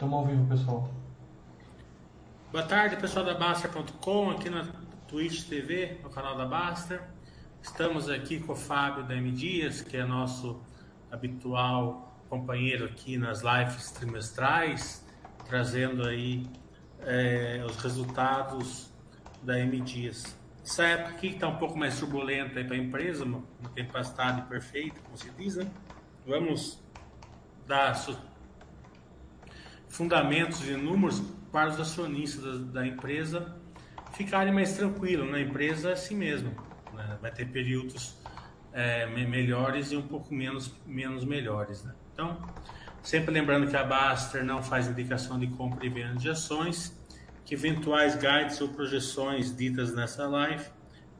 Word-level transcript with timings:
Estamos 0.00 0.18
ao 0.18 0.24
vivo, 0.24 0.46
pessoal. 0.46 0.88
Boa 2.50 2.64
tarde, 2.64 2.96
pessoal 2.96 3.22
da 3.22 3.34
Baster.com, 3.34 4.30
aqui 4.30 4.48
na 4.48 4.66
Twitch 5.06 5.46
TV, 5.46 6.00
no 6.02 6.08
canal 6.08 6.38
da 6.38 6.46
Baster. 6.46 7.02
Estamos 7.60 8.08
aqui 8.08 8.40
com 8.40 8.54
o 8.54 8.56
Fábio 8.56 9.04
da 9.04 9.14
M 9.14 9.30
Dias, 9.30 9.82
que 9.82 9.98
é 9.98 10.06
nosso 10.06 10.58
habitual 11.12 12.18
companheiro 12.30 12.86
aqui 12.86 13.18
nas 13.18 13.42
lives 13.42 13.90
trimestrais, 13.90 15.06
trazendo 15.46 16.08
aí 16.08 16.46
é, 17.02 17.62
os 17.68 17.76
resultados 17.76 18.90
da 19.42 19.60
M 19.60 19.82
Dias. 19.82 20.34
Essa 20.64 20.84
época 20.84 21.10
aqui 21.10 21.26
está 21.26 21.46
um 21.46 21.56
pouco 21.56 21.78
mais 21.78 22.00
turbulenta 22.00 22.64
para 22.64 22.74
a 22.74 22.78
empresa, 22.78 23.22
uma 23.22 23.42
tempestade 23.74 24.48
perfeita, 24.48 24.98
como 25.02 25.18
se 25.18 25.30
diz, 25.32 25.56
né? 25.56 25.70
Vamos 26.26 26.82
dar 27.66 27.94
fundamentos 29.90 30.66
e 30.66 30.72
números 30.72 31.20
para 31.52 31.68
os 31.68 31.78
acionistas 31.78 32.60
da, 32.60 32.80
da 32.80 32.86
empresa 32.86 33.54
ficarem 34.12 34.52
mais 34.52 34.74
tranquilos. 34.74 35.26
Na 35.26 35.32
né? 35.32 35.42
empresa 35.42 35.90
é 35.90 35.92
assim 35.92 36.16
mesmo. 36.16 36.50
Né? 36.94 37.18
Vai 37.20 37.30
ter 37.30 37.46
períodos 37.46 38.16
é, 38.72 39.06
melhores 39.06 39.92
e 39.92 39.96
um 39.96 40.02
pouco 40.02 40.32
menos, 40.32 40.72
menos 40.86 41.24
melhores. 41.24 41.84
Né? 41.84 41.92
Então, 42.14 42.38
sempre 43.02 43.32
lembrando 43.32 43.68
que 43.68 43.76
a 43.76 43.84
Baster 43.84 44.44
não 44.44 44.62
faz 44.62 44.86
indicação 44.88 45.38
de 45.38 45.48
compra 45.48 45.84
e 45.84 45.88
venda 45.88 46.16
de 46.16 46.30
ações, 46.30 46.96
que 47.44 47.54
eventuais 47.54 48.14
guides 48.14 48.60
ou 48.60 48.68
projeções 48.68 49.54
ditas 49.54 49.94
nessa 49.94 50.26
live 50.26 50.64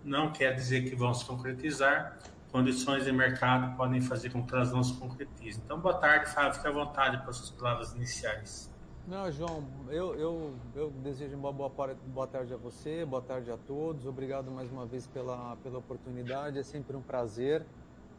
não 0.04 0.32
quer 0.32 0.54
dizer 0.54 0.88
que 0.88 0.94
vão 0.94 1.12
se 1.12 1.24
concretizar. 1.24 2.18
Condições 2.52 3.04
de 3.04 3.12
mercado 3.12 3.76
podem 3.76 4.00
fazer 4.00 4.30
com 4.30 4.44
que 4.44 4.52
elas 4.52 4.72
não 4.72 4.82
se 4.82 4.92
concretizem. 4.94 5.62
Então, 5.64 5.78
boa 5.78 5.94
tarde, 5.94 6.30
Fábio. 6.30 6.54
Fique 6.54 6.66
à 6.66 6.72
vontade 6.72 7.18
para 7.18 7.30
as 7.30 7.36
suas 7.36 7.50
palavras 7.50 7.94
iniciais. 7.94 8.68
Não, 9.06 9.30
João, 9.30 9.64
eu, 9.88 10.14
eu, 10.16 10.54
eu 10.74 10.90
desejo 10.90 11.36
uma 11.36 11.52
boa, 11.52 11.68
boa 11.68 12.26
tarde 12.26 12.52
a 12.52 12.56
você, 12.56 13.04
boa 13.04 13.22
tarde 13.22 13.52
a 13.52 13.56
todos. 13.56 14.04
Obrigado 14.04 14.50
mais 14.50 14.70
uma 14.70 14.84
vez 14.84 15.06
pela, 15.06 15.56
pela 15.62 15.78
oportunidade. 15.78 16.58
É 16.58 16.62
sempre 16.64 16.96
um 16.96 17.02
prazer 17.02 17.64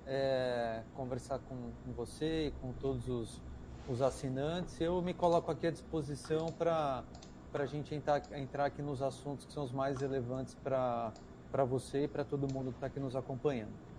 é, 0.08 0.81
conversar 0.95 1.39
com, 1.39 1.56
com, 1.84 1.91
você 1.91 2.47
e 2.47 2.52
com 2.52 2.72
todos 2.73 3.09
os, 3.09 3.41
os 3.89 4.02
assinantes. 4.02 4.80
Eu 4.80 5.02
me 5.02 5.13
coloco 5.13 5.52
aqui 5.52 5.67
à 5.67 5.72
disposição 5.72 6.47
para 6.47 7.03
a 7.53 7.66
gente 7.66 7.94
entrar, 7.94 8.22
entrar 8.34 8.66
aqui 8.66 8.81
nos 8.81 9.02
assuntos 9.02 9.45
que 9.45 9.52
são 9.52 9.66
os 9.66 9.73
mais 9.73 10.00
relevantes 10.00 10.56
para 10.56 11.13
você 11.66 12.06
e 12.06 12.08
para 12.08 12.23
todo 12.23 12.52
mundo 12.52 12.72
que 12.72 12.78
está 12.78 12.88
aqui 12.88 13.00
nos 13.00 13.16
acompanhando. 13.16 13.91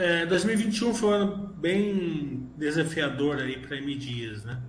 É, 0.00 0.24
2021 0.24 0.94
foi 0.94 1.08
um 1.10 1.12
ano 1.12 1.46
bem 1.58 2.50
desafiador 2.56 3.36
aí 3.36 3.58
para 3.58 3.76
M 3.76 3.94
Dias, 3.96 4.42
né? 4.46 4.62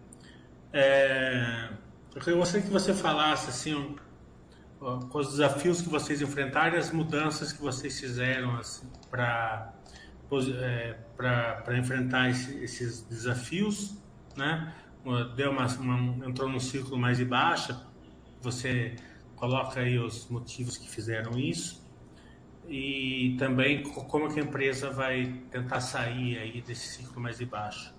É, 0.73 1.69
eu 2.25 2.35
gostaria 2.35 2.67
que 2.67 2.73
você 2.73 2.93
falasse 2.93 3.49
assim, 3.49 3.95
com 4.77 5.17
os 5.17 5.29
desafios 5.29 5.81
que 5.81 5.87
vocês 5.87 6.21
enfrentaram 6.21 6.75
e 6.75 6.79
as 6.79 6.91
mudanças 6.91 7.53
que 7.53 7.61
vocês 7.61 7.97
fizeram 7.97 8.57
assim, 8.57 8.85
para 9.09 9.73
é, 10.59 10.97
para 11.15 11.77
enfrentar 11.77 12.29
esse, 12.29 12.57
esses 12.61 13.01
desafios, 13.03 13.95
né? 14.35 14.75
Deu 15.37 15.51
uma, 15.51 15.65
uma, 15.65 16.27
entrou 16.27 16.49
num 16.49 16.59
ciclo 16.59 16.97
mais 16.97 17.19
de 17.19 17.23
baixa, 17.23 17.81
você 18.41 18.97
coloca 19.37 19.79
aí 19.79 19.97
os 19.97 20.27
motivos 20.27 20.75
que 20.75 20.89
fizeram 20.89 21.39
isso 21.39 21.80
e 22.67 23.35
também 23.37 23.83
como 23.83 24.31
que 24.31 24.39
a 24.39 24.43
empresa 24.43 24.89
vai 24.89 25.33
tentar 25.49 25.81
sair 25.81 26.37
aí 26.37 26.61
desse 26.61 26.87
ciclo 26.87 27.21
mais 27.21 27.37
de 27.37 27.45
baixa. 27.45 27.93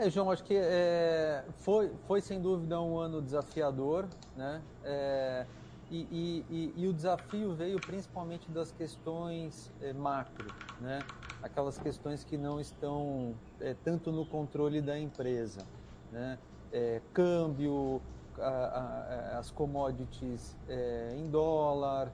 É, 0.00 0.08
João, 0.08 0.30
acho 0.30 0.42
que 0.44 0.54
é, 0.56 1.44
foi, 1.58 1.90
foi 2.06 2.22
sem 2.22 2.40
dúvida 2.40 2.80
um 2.80 2.98
ano 2.98 3.20
desafiador, 3.20 4.08
né? 4.34 4.62
É, 4.82 5.44
e, 5.90 5.98
e, 6.10 6.44
e, 6.48 6.74
e, 6.74 6.88
o 6.88 6.92
desafio 6.92 7.52
veio 7.52 7.78
principalmente 7.78 8.50
das 8.50 8.72
questões 8.72 9.70
é, 9.82 9.92
macro, 9.92 10.46
né? 10.80 11.00
Aquelas 11.42 11.76
questões 11.76 12.24
que 12.24 12.38
não 12.38 12.58
estão 12.58 13.34
é, 13.60 13.74
tanto 13.84 14.10
no 14.10 14.24
controle 14.24 14.80
da 14.80 14.98
empresa, 14.98 15.66
né? 16.10 16.38
É, 16.72 17.02
câmbio, 17.12 18.00
a, 18.38 18.48
a, 18.48 19.38
as 19.38 19.50
commodities 19.50 20.56
em 21.14 21.28
dólar, 21.28 22.10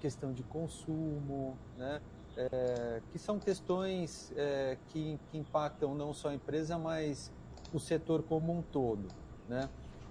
questão 0.00 0.32
de 0.32 0.42
consumo, 0.42 1.56
né? 1.78 2.00
é, 2.36 3.00
que 3.10 3.18
são 3.18 3.38
questões 3.38 4.32
é, 4.36 4.76
que, 4.88 5.18
que, 5.30 5.38
impactam 5.38 5.94
não 5.94 6.14
só 6.14 6.28
a 6.28 6.34
empresa, 6.34 6.78
mas 6.78 7.30
o 7.72 7.78
setor 7.78 8.22
como 8.22 8.56
um 8.56 8.62
todo. 8.62 9.08
Né? 9.48 9.68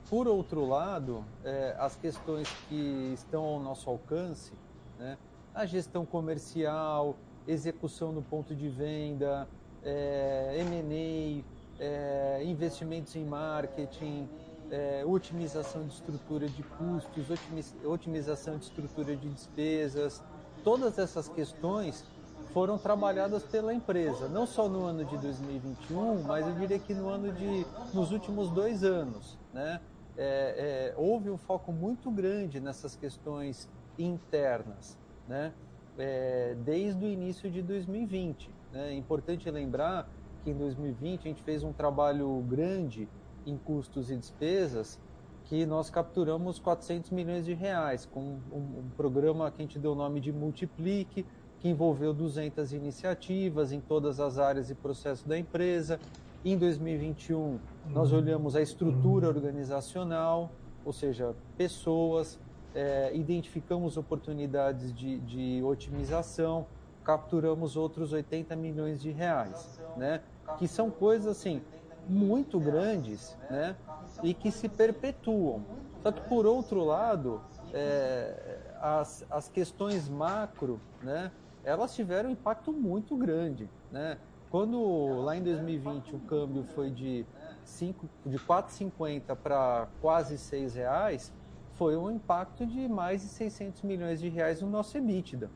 Por 0.09 0.27
outro 0.27 0.65
lado, 0.67 1.23
é, 1.43 1.75
as 1.79 1.95
questões 1.95 2.47
que 2.67 3.11
estão 3.13 3.43
ao 3.43 3.59
nosso 3.59 3.89
alcance, 3.89 4.51
né? 4.97 5.17
a 5.53 5.65
gestão 5.65 6.05
comercial, 6.05 7.15
execução 7.47 8.11
no 8.11 8.21
ponto 8.21 8.55
de 8.55 8.69
venda, 8.69 9.47
é, 9.83 10.55
M&A, 10.59 11.43
é, 11.81 12.43
investimentos 12.43 13.15
em 13.15 13.23
marketing, 13.23 14.27
é, 14.71 15.03
otimização 15.05 15.85
de 15.85 15.93
estrutura 15.93 16.47
de 16.47 16.63
custos, 16.63 17.27
otimização 17.83 18.57
de 18.57 18.65
estrutura 18.65 19.15
de 19.15 19.29
despesas, 19.29 20.23
todas 20.63 20.97
essas 20.97 21.27
questões 21.27 22.05
foram 22.53 22.77
trabalhadas 22.77 23.43
pela 23.43 23.73
empresa, 23.73 24.27
não 24.27 24.45
só 24.45 24.67
no 24.67 24.85
ano 24.85 25.05
de 25.05 25.17
2021, 25.17 26.23
mas 26.23 26.47
eu 26.47 26.53
diria 26.55 26.79
que 26.79 26.93
no 26.93 27.09
ano 27.09 27.31
de, 27.31 27.65
nos 27.93 28.11
últimos 28.11 28.49
dois 28.49 28.83
anos, 28.83 29.37
né? 29.53 29.79
É, 30.17 30.91
é, 30.91 30.93
houve 30.97 31.29
um 31.29 31.37
foco 31.37 31.71
muito 31.71 32.11
grande 32.11 32.59
nessas 32.59 32.95
questões 32.95 33.69
internas, 33.97 34.97
né? 35.27 35.53
É, 35.97 36.55
desde 36.65 37.05
o 37.05 37.07
início 37.07 37.49
de 37.49 37.61
2020. 37.61 38.49
Né? 38.71 38.89
É 38.89 38.93
importante 38.93 39.49
lembrar 39.49 40.09
que 40.43 40.49
em 40.49 40.53
2020 40.53 41.19
a 41.19 41.23
gente 41.23 41.43
fez 41.43 41.63
um 41.63 41.71
trabalho 41.71 42.43
grande 42.47 43.07
em 43.45 43.57
custos 43.57 44.09
e 44.11 44.17
despesas 44.17 44.99
que 45.49 45.65
nós 45.65 45.89
capturamos 45.89 46.59
400 46.59 47.09
milhões 47.09 47.43
de 47.43 47.53
reais 47.55 48.05
com 48.05 48.19
um, 48.19 48.79
um 48.79 48.89
programa 48.95 49.49
que 49.49 49.59
a 49.59 49.65
gente 49.65 49.79
deu 49.79 49.93
o 49.93 49.95
nome 49.95 50.19
de 50.19 50.31
Multiplique, 50.31 51.25
que 51.59 51.67
envolveu 51.67 52.13
200 52.13 52.71
iniciativas 52.71 53.71
em 53.71 53.81
todas 53.81 54.19
as 54.19 54.37
áreas 54.37 54.69
e 54.69 54.75
processos 54.75 55.25
da 55.25 55.37
empresa. 55.37 55.99
Em 56.45 56.55
2021, 56.55 57.59
nós 57.89 58.13
olhamos 58.13 58.55
a 58.55 58.61
estrutura 58.61 59.27
organizacional, 59.27 60.51
ou 60.85 60.93
seja, 60.93 61.35
pessoas, 61.57 62.39
é, 62.75 63.11
identificamos 63.15 63.97
oportunidades 63.97 64.93
de, 64.93 65.19
de 65.19 65.63
otimização, 65.63 66.67
capturamos 67.03 67.75
outros 67.75 68.13
80 68.13 68.55
milhões 68.55 69.01
de 69.01 69.09
reais, 69.09 69.81
né? 69.97 70.21
Que 70.59 70.67
são 70.67 70.91
coisas 70.91 71.25
assim 71.25 71.61
muito 72.09 72.59
grandes, 72.59 73.37
né? 73.49 73.75
E 74.23 74.33
que 74.33 74.51
se 74.51 74.67
perpetuam. 74.67 75.63
Só 76.01 76.11
que 76.11 76.21
por 76.27 76.45
outro 76.45 76.83
lado, 76.83 77.41
é, 77.73 78.57
as, 78.81 79.25
as 79.29 79.47
questões 79.47 80.09
macro, 80.09 80.79
né? 81.03 81.31
Elas 81.63 81.93
tiveram 81.93 82.29
um 82.29 82.33
impacto 82.33 82.71
muito 82.71 83.15
grande, 83.15 83.69
né? 83.91 84.17
Quando 84.49 85.21
lá 85.21 85.35
em 85.35 85.43
2020 85.43 86.15
o 86.15 86.19
câmbio 86.19 86.63
foi 86.63 86.89
de, 86.89 87.25
5, 87.63 88.09
de 88.25 88.37
4,50 88.39 89.35
para 89.35 89.87
quase 90.01 90.37
6 90.37 90.73
reais, 90.75 91.31
foi 91.73 91.95
um 91.95 92.09
impacto 92.09 92.65
de 92.65 92.87
mais 92.87 93.21
de 93.21 93.27
600 93.27 93.83
milhões 93.83 94.19
de 94.19 94.27
reais 94.27 94.61
no 94.61 94.69
nosso 94.69 94.97
EBITDA, 94.97 95.49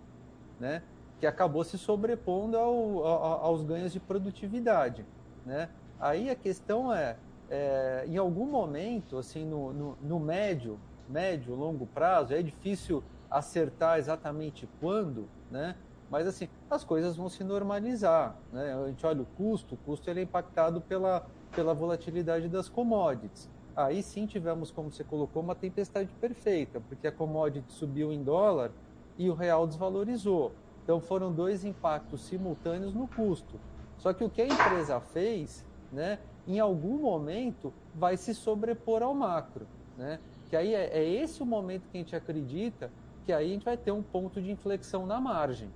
né? 0.59 0.83
Que 1.19 1.25
acabou 1.25 1.63
se 1.63 1.77
sobrepondo 1.77 2.57
ao, 2.57 3.05
ao, 3.05 3.45
aos 3.45 3.63
ganhos 3.63 3.91
de 3.91 3.99
produtividade, 3.99 5.05
né? 5.45 5.69
Aí 6.03 6.29
a 6.29 6.35
questão 6.35 6.93
é, 6.93 7.15
é 7.49 8.03
em 8.09 8.17
algum 8.17 8.45
momento, 8.45 9.17
assim, 9.17 9.45
no, 9.45 9.71
no, 9.71 9.97
no, 10.01 10.19
médio, 10.19 10.77
médio, 11.07 11.55
longo 11.55 11.85
prazo, 11.85 12.33
é 12.33 12.41
difícil 12.41 13.01
acertar 13.31 13.97
exatamente 13.97 14.67
quando, 14.81 15.29
né? 15.49 15.77
Mas 16.11 16.27
assim, 16.27 16.49
as 16.69 16.83
coisas 16.83 17.15
vão 17.15 17.29
se 17.29 17.41
normalizar, 17.41 18.35
né? 18.51 18.73
A 18.73 18.87
gente 18.87 19.05
olha 19.05 19.21
o 19.21 19.25
custo, 19.25 19.75
o 19.75 19.77
custo 19.77 20.09
ele 20.09 20.19
é 20.19 20.23
impactado 20.23 20.81
pela, 20.81 21.25
pela 21.55 21.73
volatilidade 21.73 22.49
das 22.49 22.67
commodities. 22.67 23.49
Aí 23.73 24.03
sim 24.03 24.25
tivemos, 24.25 24.71
como 24.71 24.91
você 24.91 25.05
colocou, 25.05 25.41
uma 25.41 25.55
tempestade 25.55 26.13
perfeita, 26.19 26.81
porque 26.81 27.07
a 27.07 27.13
commodity 27.13 27.71
subiu 27.71 28.11
em 28.11 28.21
dólar 28.21 28.71
e 29.17 29.29
o 29.29 29.33
real 29.33 29.65
desvalorizou. 29.65 30.51
Então 30.83 30.99
foram 30.99 31.31
dois 31.31 31.63
impactos 31.63 32.25
simultâneos 32.25 32.93
no 32.93 33.07
custo. 33.07 33.57
Só 33.97 34.11
que 34.11 34.21
o 34.21 34.29
que 34.29 34.41
a 34.41 34.47
empresa 34.47 34.99
fez 34.99 35.65
né, 35.93 36.19
em 36.47 36.59
algum 36.59 36.97
momento 36.97 37.71
vai 37.95 38.17
se 38.17 38.33
sobrepor 38.33 39.01
ao 39.01 39.13
macro. 39.13 39.65
Né? 39.97 40.19
Que 40.49 40.55
aí 40.55 40.73
é, 40.73 40.97
é 40.97 41.07
esse 41.07 41.41
o 41.41 41.45
momento 41.45 41.83
que 41.89 41.97
a 41.97 42.01
gente 42.01 42.15
acredita 42.15 42.91
que 43.25 43.31
aí 43.31 43.51
a 43.51 43.53
gente 43.53 43.63
vai 43.63 43.77
ter 43.77 43.91
um 43.91 44.03
ponto 44.03 44.41
de 44.41 44.51
inflexão 44.51 45.05
na 45.05 45.21
margem. 45.21 45.69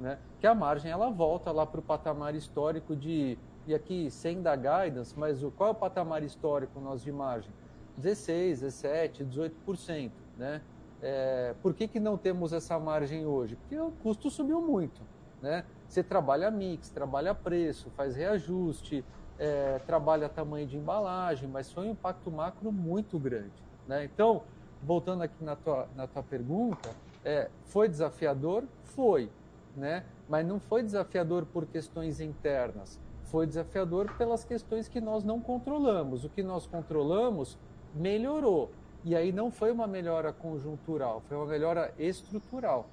Né? 0.00 0.18
Que 0.40 0.46
a 0.46 0.54
margem 0.54 0.90
ela 0.90 1.10
volta 1.10 1.50
lá 1.50 1.66
para 1.66 1.80
o 1.80 1.82
patamar 1.82 2.34
histórico 2.34 2.94
de 2.94 3.36
e 3.66 3.74
aqui 3.74 4.10
sem 4.10 4.42
dar 4.42 4.56
guidance, 4.56 5.16
mas 5.16 5.42
o, 5.42 5.50
qual 5.50 5.68
é 5.68 5.72
o 5.72 5.74
patamar 5.74 6.22
histórico 6.24 6.80
nosso 6.80 7.04
de 7.04 7.12
margem? 7.12 7.52
16, 7.96 8.60
17, 8.60 9.24
18%. 9.24 10.10
Né? 10.36 10.60
É, 11.00 11.54
por 11.62 11.72
que, 11.74 11.86
que 11.86 12.00
não 12.00 12.16
temos 12.16 12.52
essa 12.52 12.78
margem 12.78 13.24
hoje? 13.24 13.56
Porque 13.56 13.78
o 13.78 13.92
custo 14.02 14.30
subiu 14.30 14.60
muito. 14.60 15.00
Né? 15.40 15.64
Você 15.88 16.02
trabalha 16.02 16.50
mix, 16.50 16.88
trabalha 16.90 17.34
preço, 17.34 17.90
faz 17.90 18.16
reajuste, 18.16 19.04
é, 19.38 19.80
trabalha 19.86 20.28
tamanho 20.28 20.66
de 20.66 20.76
embalagem, 20.76 21.48
mas 21.48 21.70
foi 21.70 21.86
um 21.86 21.90
impacto 21.92 22.30
macro 22.30 22.70
muito 22.70 23.18
grande. 23.18 23.52
Né? 23.86 24.04
Então, 24.04 24.42
voltando 24.82 25.22
aqui 25.22 25.42
na 25.42 25.56
tua, 25.56 25.88
na 25.96 26.06
tua 26.06 26.22
pergunta, 26.22 26.90
é, 27.24 27.48
foi 27.64 27.88
desafiador? 27.88 28.64
Foi, 28.84 29.30
né? 29.76 30.04
mas 30.28 30.46
não 30.46 30.60
foi 30.60 30.82
desafiador 30.82 31.44
por 31.46 31.66
questões 31.66 32.20
internas, 32.20 32.98
foi 33.24 33.46
desafiador 33.46 34.12
pelas 34.16 34.44
questões 34.44 34.88
que 34.88 35.00
nós 35.00 35.24
não 35.24 35.40
controlamos. 35.40 36.24
O 36.24 36.28
que 36.28 36.42
nós 36.42 36.66
controlamos 36.66 37.58
melhorou. 37.94 38.70
E 39.04 39.16
aí 39.16 39.32
não 39.32 39.50
foi 39.50 39.72
uma 39.72 39.86
melhora 39.86 40.32
conjuntural, 40.32 41.22
foi 41.28 41.36
uma 41.36 41.46
melhora 41.46 41.92
estrutural. 41.98 42.88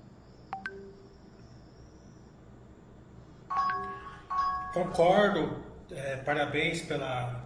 Concordo, 4.73 5.57
é, 5.91 6.17
parabéns 6.17 6.81
pela, 6.81 7.45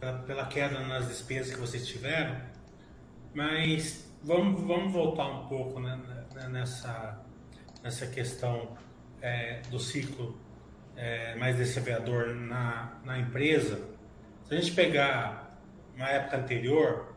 pela, 0.00 0.18
pela, 0.20 0.46
queda 0.46 0.80
nas 0.80 1.08
despesas 1.08 1.54
que 1.54 1.60
vocês 1.60 1.86
tiveram, 1.86 2.40
mas 3.34 4.10
vamos, 4.22 4.62
vamos 4.62 4.92
voltar 4.92 5.26
um 5.26 5.46
pouco 5.46 5.80
né, 5.80 5.98
né 6.34 6.48
nessa, 6.48 7.20
nessa 7.82 8.06
questão 8.06 8.76
é, 9.22 9.60
do 9.70 9.78
ciclo 9.78 10.38
é, 10.96 11.34
mais 11.36 11.56
desafiador 11.56 12.34
na, 12.34 12.98
na 13.04 13.18
empresa. 13.18 13.80
Se 14.44 14.54
a 14.54 14.60
gente 14.60 14.72
pegar 14.72 15.58
uma 15.94 16.08
época 16.08 16.38
anterior, 16.38 17.16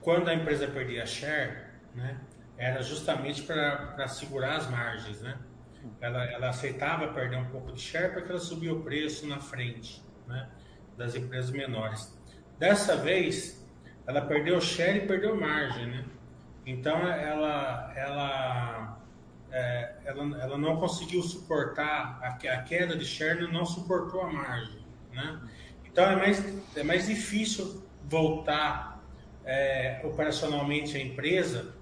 quando 0.00 0.28
a 0.28 0.34
empresa 0.34 0.66
perdia 0.68 1.06
share, 1.06 1.66
né, 1.94 2.20
era 2.56 2.82
justamente 2.82 3.42
para 3.42 4.08
segurar 4.08 4.56
as 4.56 4.70
margens, 4.70 5.20
né? 5.20 5.36
Ela, 6.00 6.24
ela 6.24 6.48
aceitava 6.50 7.08
perder 7.08 7.36
um 7.36 7.46
pouco 7.46 7.72
de 7.72 7.80
share 7.80 8.12
porque 8.12 8.30
ela 8.30 8.40
subia 8.40 8.72
o 8.72 8.82
preço 8.82 9.26
na 9.26 9.38
frente, 9.40 10.02
né, 10.26 10.48
das 10.96 11.14
empresas 11.14 11.50
menores. 11.50 12.16
Dessa 12.58 12.96
vez, 12.96 13.66
ela 14.06 14.22
perdeu 14.22 14.60
share 14.60 14.98
e 14.98 15.06
perdeu 15.06 15.38
margem, 15.38 15.86
né? 15.86 16.04
Então 16.64 16.96
ela, 17.06 17.92
ela, 17.96 19.00
é, 19.50 19.94
ela, 20.04 20.42
ela 20.42 20.58
não 20.58 20.76
conseguiu 20.76 21.22
suportar 21.22 22.18
a, 22.22 22.28
a 22.28 22.62
queda 22.62 22.96
de 22.96 23.04
share, 23.04 23.50
não 23.52 23.64
suportou 23.64 24.22
a 24.22 24.32
margem, 24.32 24.84
né? 25.12 25.40
Então 25.84 26.04
é 26.04 26.16
mais, 26.16 26.76
é 26.76 26.82
mais 26.82 27.06
difícil 27.06 27.82
voltar 28.04 29.02
é, 29.44 30.00
operacionalmente 30.04 30.96
a 30.96 31.00
empresa, 31.00 31.75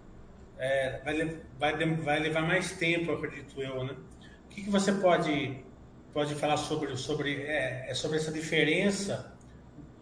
é, 0.59 1.01
vai, 1.05 1.41
vai, 1.59 1.95
vai, 1.97 2.21
levar 2.21 2.43
mais 2.43 2.73
tempo, 2.73 3.13
acredito 3.13 3.61
eu, 3.61 3.85
né? 3.85 3.97
O 4.47 4.49
que, 4.49 4.63
que 4.63 4.71
você 4.71 4.93
pode, 4.93 5.65
pode 6.13 6.35
falar 6.35 6.57
sobre, 6.57 6.97
sobre, 6.97 7.43
é, 7.43 7.91
é, 7.91 7.95
sobre 7.95 8.19
essa 8.19 8.31
diferença 8.31 9.37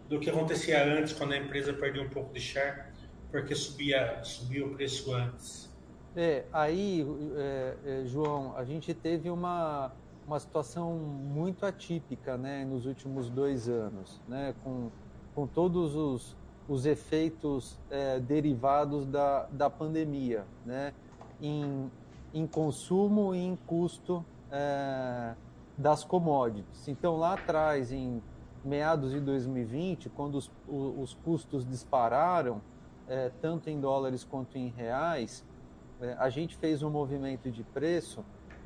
do 0.07 0.19
que 0.19 0.29
acontecia 0.29 0.83
antes, 0.85 1.13
quando 1.13 1.33
a 1.33 1.37
empresa 1.37 1.73
perdia 1.73 2.03
um 2.03 2.09
pouco 2.09 2.33
de 2.33 2.39
share, 2.39 2.83
porque 3.31 3.55
subia, 3.55 4.23
subia 4.23 4.65
o 4.65 4.75
preço 4.75 5.11
antes? 5.13 5.73
É, 6.15 6.43
aí, 6.53 7.05
é, 7.35 7.75
é, 7.85 8.05
João, 8.05 8.55
a 8.55 8.63
gente 8.63 8.93
teve 8.93 9.31
uma, 9.31 9.91
uma 10.27 10.39
situação 10.39 10.95
muito 10.95 11.65
atípica 11.65 12.37
né, 12.37 12.63
nos 12.63 12.85
últimos 12.85 13.29
dois 13.29 13.67
anos, 13.67 14.21
né, 14.27 14.53
com, 14.63 14.91
com 15.33 15.47
todos 15.47 15.95
os, 15.95 16.35
os 16.67 16.85
efeitos 16.85 17.77
é, 17.89 18.19
derivados 18.19 19.05
da, 19.05 19.47
da 19.51 19.69
pandemia, 19.69 20.45
né? 20.65 20.93
em, 21.41 21.91
em 22.33 22.47
consumo 22.47 23.35
e 23.35 23.39
em 23.39 23.55
custo 23.67 24.25
é, 24.51 25.33
das 25.77 26.03
commodities. 26.03 26.87
Então, 26.87 27.17
lá 27.17 27.33
atrás, 27.33 27.91
em 27.91 28.21
meados 28.63 29.11
de 29.11 29.19
2020, 29.19 30.09
quando 30.09 30.35
os, 30.35 30.49
os 30.67 31.13
custos 31.15 31.65
dispararam, 31.65 32.61
é, 33.07 33.29
tanto 33.41 33.69
em 33.69 33.79
dólares 33.79 34.23
quanto 34.23 34.57
em 34.57 34.69
reais, 34.69 35.43
é, 35.99 36.15
a 36.17 36.29
gente 36.29 36.55
fez 36.55 36.81
um 36.81 36.89
movimento 36.89 37.51
de 37.51 37.63
preço, 37.63 38.23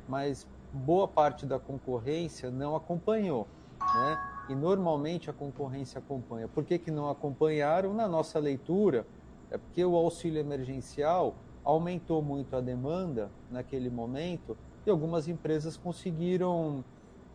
mas 0.08 0.46
boa 0.72 1.08
parte 1.08 1.44
da 1.44 1.58
concorrência 1.58 2.50
não 2.50 2.76
acompanhou. 2.76 3.48
Né? 3.80 4.37
E 4.48 4.54
normalmente 4.54 5.28
a 5.28 5.32
concorrência 5.32 5.98
acompanha. 5.98 6.48
Por 6.48 6.64
que, 6.64 6.78
que 6.78 6.90
não 6.90 7.10
acompanharam? 7.10 7.92
Na 7.92 8.08
nossa 8.08 8.38
leitura, 8.38 9.06
é 9.50 9.58
porque 9.58 9.84
o 9.84 9.94
auxílio 9.94 10.40
emergencial 10.40 11.34
aumentou 11.62 12.22
muito 12.22 12.56
a 12.56 12.60
demanda 12.60 13.30
naquele 13.50 13.90
momento 13.90 14.56
e 14.86 14.90
algumas 14.90 15.28
empresas 15.28 15.76
conseguiram 15.76 16.82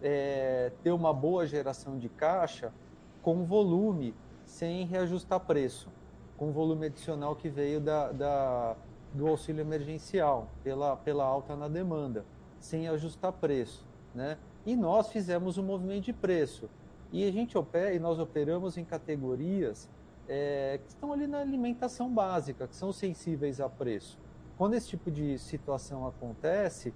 é, 0.02 0.72
ter 0.82 0.92
uma 0.92 1.14
boa 1.14 1.46
geração 1.46 2.00
de 2.00 2.10
caixa 2.10 2.74
com 3.22 3.46
volume, 3.46 4.16
sem 4.44 4.86
reajustar 4.86 5.40
preço, 5.40 5.90
com 6.36 6.52
volume 6.52 6.88
adicional 6.88 7.36
que 7.36 7.48
veio 7.48 7.80
da, 7.80 8.12
da, 8.12 8.76
do 9.14 9.28
auxílio 9.28 9.62
emergencial, 9.62 10.48
pela, 10.64 10.98
pela 10.98 11.24
alta 11.24 11.56
na 11.56 11.68
demanda, 11.68 12.26
sem 12.60 12.88
ajustar 12.88 13.32
preço. 13.34 13.86
Né? 14.16 14.38
E 14.66 14.76
nós 14.76 15.10
fizemos 15.10 15.58
um 15.58 15.64
movimento 15.64 16.06
de 16.06 16.14
preço 16.14 16.70
e 17.14 17.26
a 17.26 17.32
gente 17.32 17.58
opera, 17.58 17.94
e 17.94 18.00
nós 18.00 18.20
operamos 18.20 18.78
em 18.78 18.84
categorias 18.84 19.90
é, 20.28 20.80
que 20.84 20.90
estão 20.90 21.14
ali 21.14 21.28
na 21.28 21.40
alimentação 21.40 22.14
básica, 22.14 22.68
que 22.68 22.76
são 22.76 22.92
sensíveis 22.92 23.62
a 23.62 23.70
preço. 23.70 24.20
Quando 24.58 24.74
esse 24.74 24.90
tipo 24.90 25.10
de 25.10 25.38
situação 25.38 26.06
acontece, 26.06 26.94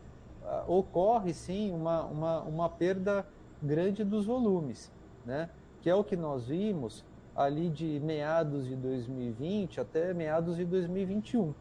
ocorre 0.67 1.33
sim 1.33 1.71
uma, 1.71 2.03
uma, 2.05 2.41
uma 2.41 2.69
perda 2.69 3.25
grande 3.61 4.03
dos 4.03 4.25
volumes, 4.25 4.91
né? 5.25 5.49
que 5.81 5.89
é 5.89 5.95
o 5.95 6.03
que 6.03 6.15
nós 6.15 6.47
vimos 6.47 7.03
ali 7.35 7.69
de 7.69 7.99
meados 7.99 8.65
de 8.65 8.75
2020 8.75 9.79
até 9.79 10.13
meados 10.13 10.55
de 10.57 10.65
2021. 10.65 11.53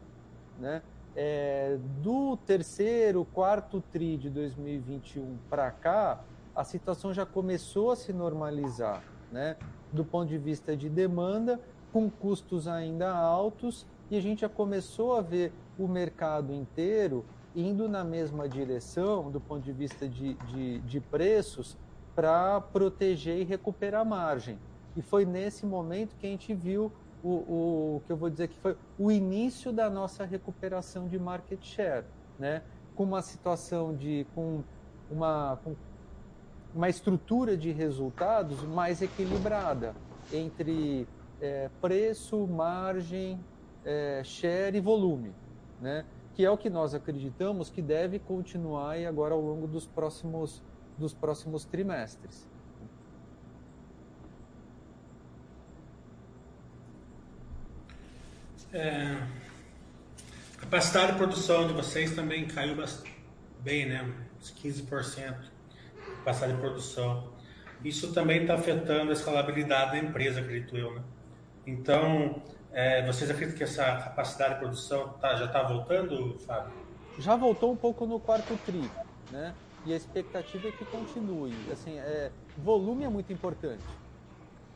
Né? 0.59 0.81
É, 1.15 1.77
do 2.01 2.37
terceiro, 2.37 3.25
quarto 3.25 3.81
TRI 3.91 4.17
de 4.17 4.29
2021 4.29 5.37
para 5.49 5.71
cá, 5.71 6.23
a 6.57 6.63
situação 6.63 7.13
já 7.13 7.23
começou 7.23 7.91
a 7.91 7.95
se 7.95 8.11
normalizar, 8.11 9.03
né? 9.31 9.55
Do 9.93 10.03
ponto 10.03 10.27
de 10.27 10.39
vista 10.39 10.75
de 10.75 10.89
demanda, 10.89 11.59
com 11.93 12.09
custos 12.09 12.67
ainda 12.67 13.13
altos, 13.15 13.85
e 14.09 14.17
a 14.17 14.21
gente 14.21 14.41
já 14.41 14.49
começou 14.49 15.15
a 15.15 15.21
ver 15.21 15.53
o 15.77 15.87
mercado 15.87 16.51
inteiro 16.51 17.23
indo 17.55 17.87
na 17.87 18.03
mesma 18.03 18.49
direção 18.49 19.29
do 19.29 19.39
ponto 19.39 19.61
de 19.61 19.71
vista 19.71 20.09
de, 20.09 20.33
de, 20.33 20.79
de 20.79 20.99
preços 20.99 21.77
para 22.15 22.59
proteger 22.59 23.37
e 23.37 23.43
recuperar 23.43 24.03
margem. 24.03 24.57
E 24.95 25.01
foi 25.03 25.25
nesse 25.25 25.63
momento 25.63 26.15
que 26.15 26.25
a 26.25 26.29
gente 26.29 26.55
viu 26.55 26.91
o, 27.23 27.29
o, 27.29 27.95
o, 27.97 28.01
que 28.07 28.11
eu 28.11 28.17
vou 28.17 28.31
dizer 28.31 28.47
que 28.47 28.57
foi 28.57 28.75
o 28.97 29.11
início 29.11 29.71
da 29.71 29.91
nossa 29.91 30.25
recuperação 30.25 31.07
de 31.07 31.19
market 31.19 31.63
share, 31.63 32.05
né? 32.39 32.63
com 32.95 33.03
uma 33.03 33.21
situação 33.21 33.95
de 33.95 34.25
com 34.33 34.63
uma 35.09 35.59
com 35.63 35.75
uma 36.73 36.89
estrutura 36.89 37.57
de 37.57 37.71
resultados 37.71 38.61
mais 38.63 39.01
equilibrada 39.01 39.95
entre 40.31 41.07
é, 41.41 41.69
preço, 41.81 42.47
margem, 42.47 43.39
é, 43.85 44.21
share 44.23 44.77
e 44.77 44.79
volume, 44.79 45.33
né? 45.81 46.05
que 46.33 46.45
é 46.45 46.51
o 46.51 46.57
que 46.57 46.69
nós 46.69 46.93
acreditamos 46.93 47.69
que 47.69 47.81
deve 47.81 48.19
continuar 48.19 48.91
aí 48.91 49.05
agora 49.05 49.33
ao 49.33 49.41
longo 49.41 49.65
dos 49.65 49.87
próximos, 49.87 50.61
dos 50.97 51.13
próximos 51.13 51.65
trimestres. 51.65 52.47
É, 58.71 59.17
a 60.55 60.59
capacidade 60.59 61.13
de 61.13 61.17
produção 61.17 61.67
de 61.67 61.73
vocês 61.73 62.13
também 62.13 62.45
caiu 62.45 62.75
bem, 63.63 63.87
né? 63.87 64.13
Uns 64.39 64.53
15% 64.53 65.56
capacidade 66.27 66.53
de 66.53 66.59
produção. 66.59 67.23
Isso 67.83 68.13
também 68.13 68.41
está 68.41 68.55
afetando 68.55 69.11
a 69.11 69.13
escalabilidade 69.13 69.91
da 69.91 69.97
empresa, 69.97 70.41
acredito 70.41 70.75
eu. 70.75 70.93
Né? 70.95 71.01
Então, 71.65 72.41
é, 72.73 73.05
vocês 73.05 73.29
acreditam 73.29 73.57
que 73.57 73.63
essa 73.63 73.83
capacidade 73.83 74.55
de 74.55 74.59
produção 74.59 75.09
tá, 75.21 75.35
já 75.35 75.45
está 75.45 75.63
voltando, 75.63 76.37
Fábio? 76.39 76.73
Já 77.17 77.35
voltou 77.35 77.71
um 77.71 77.75
pouco 77.75 78.05
no 78.05 78.19
quarto 78.19 78.57
tri, 78.65 78.89
né? 79.31 79.55
E 79.85 79.93
a 79.93 79.95
expectativa 79.95 80.67
é 80.67 80.71
que 80.71 80.85
continue. 80.85 81.55
Assim, 81.71 81.97
é, 81.97 82.29
volume 82.57 83.05
é 83.05 83.09
muito 83.09 83.31
importante, 83.31 83.83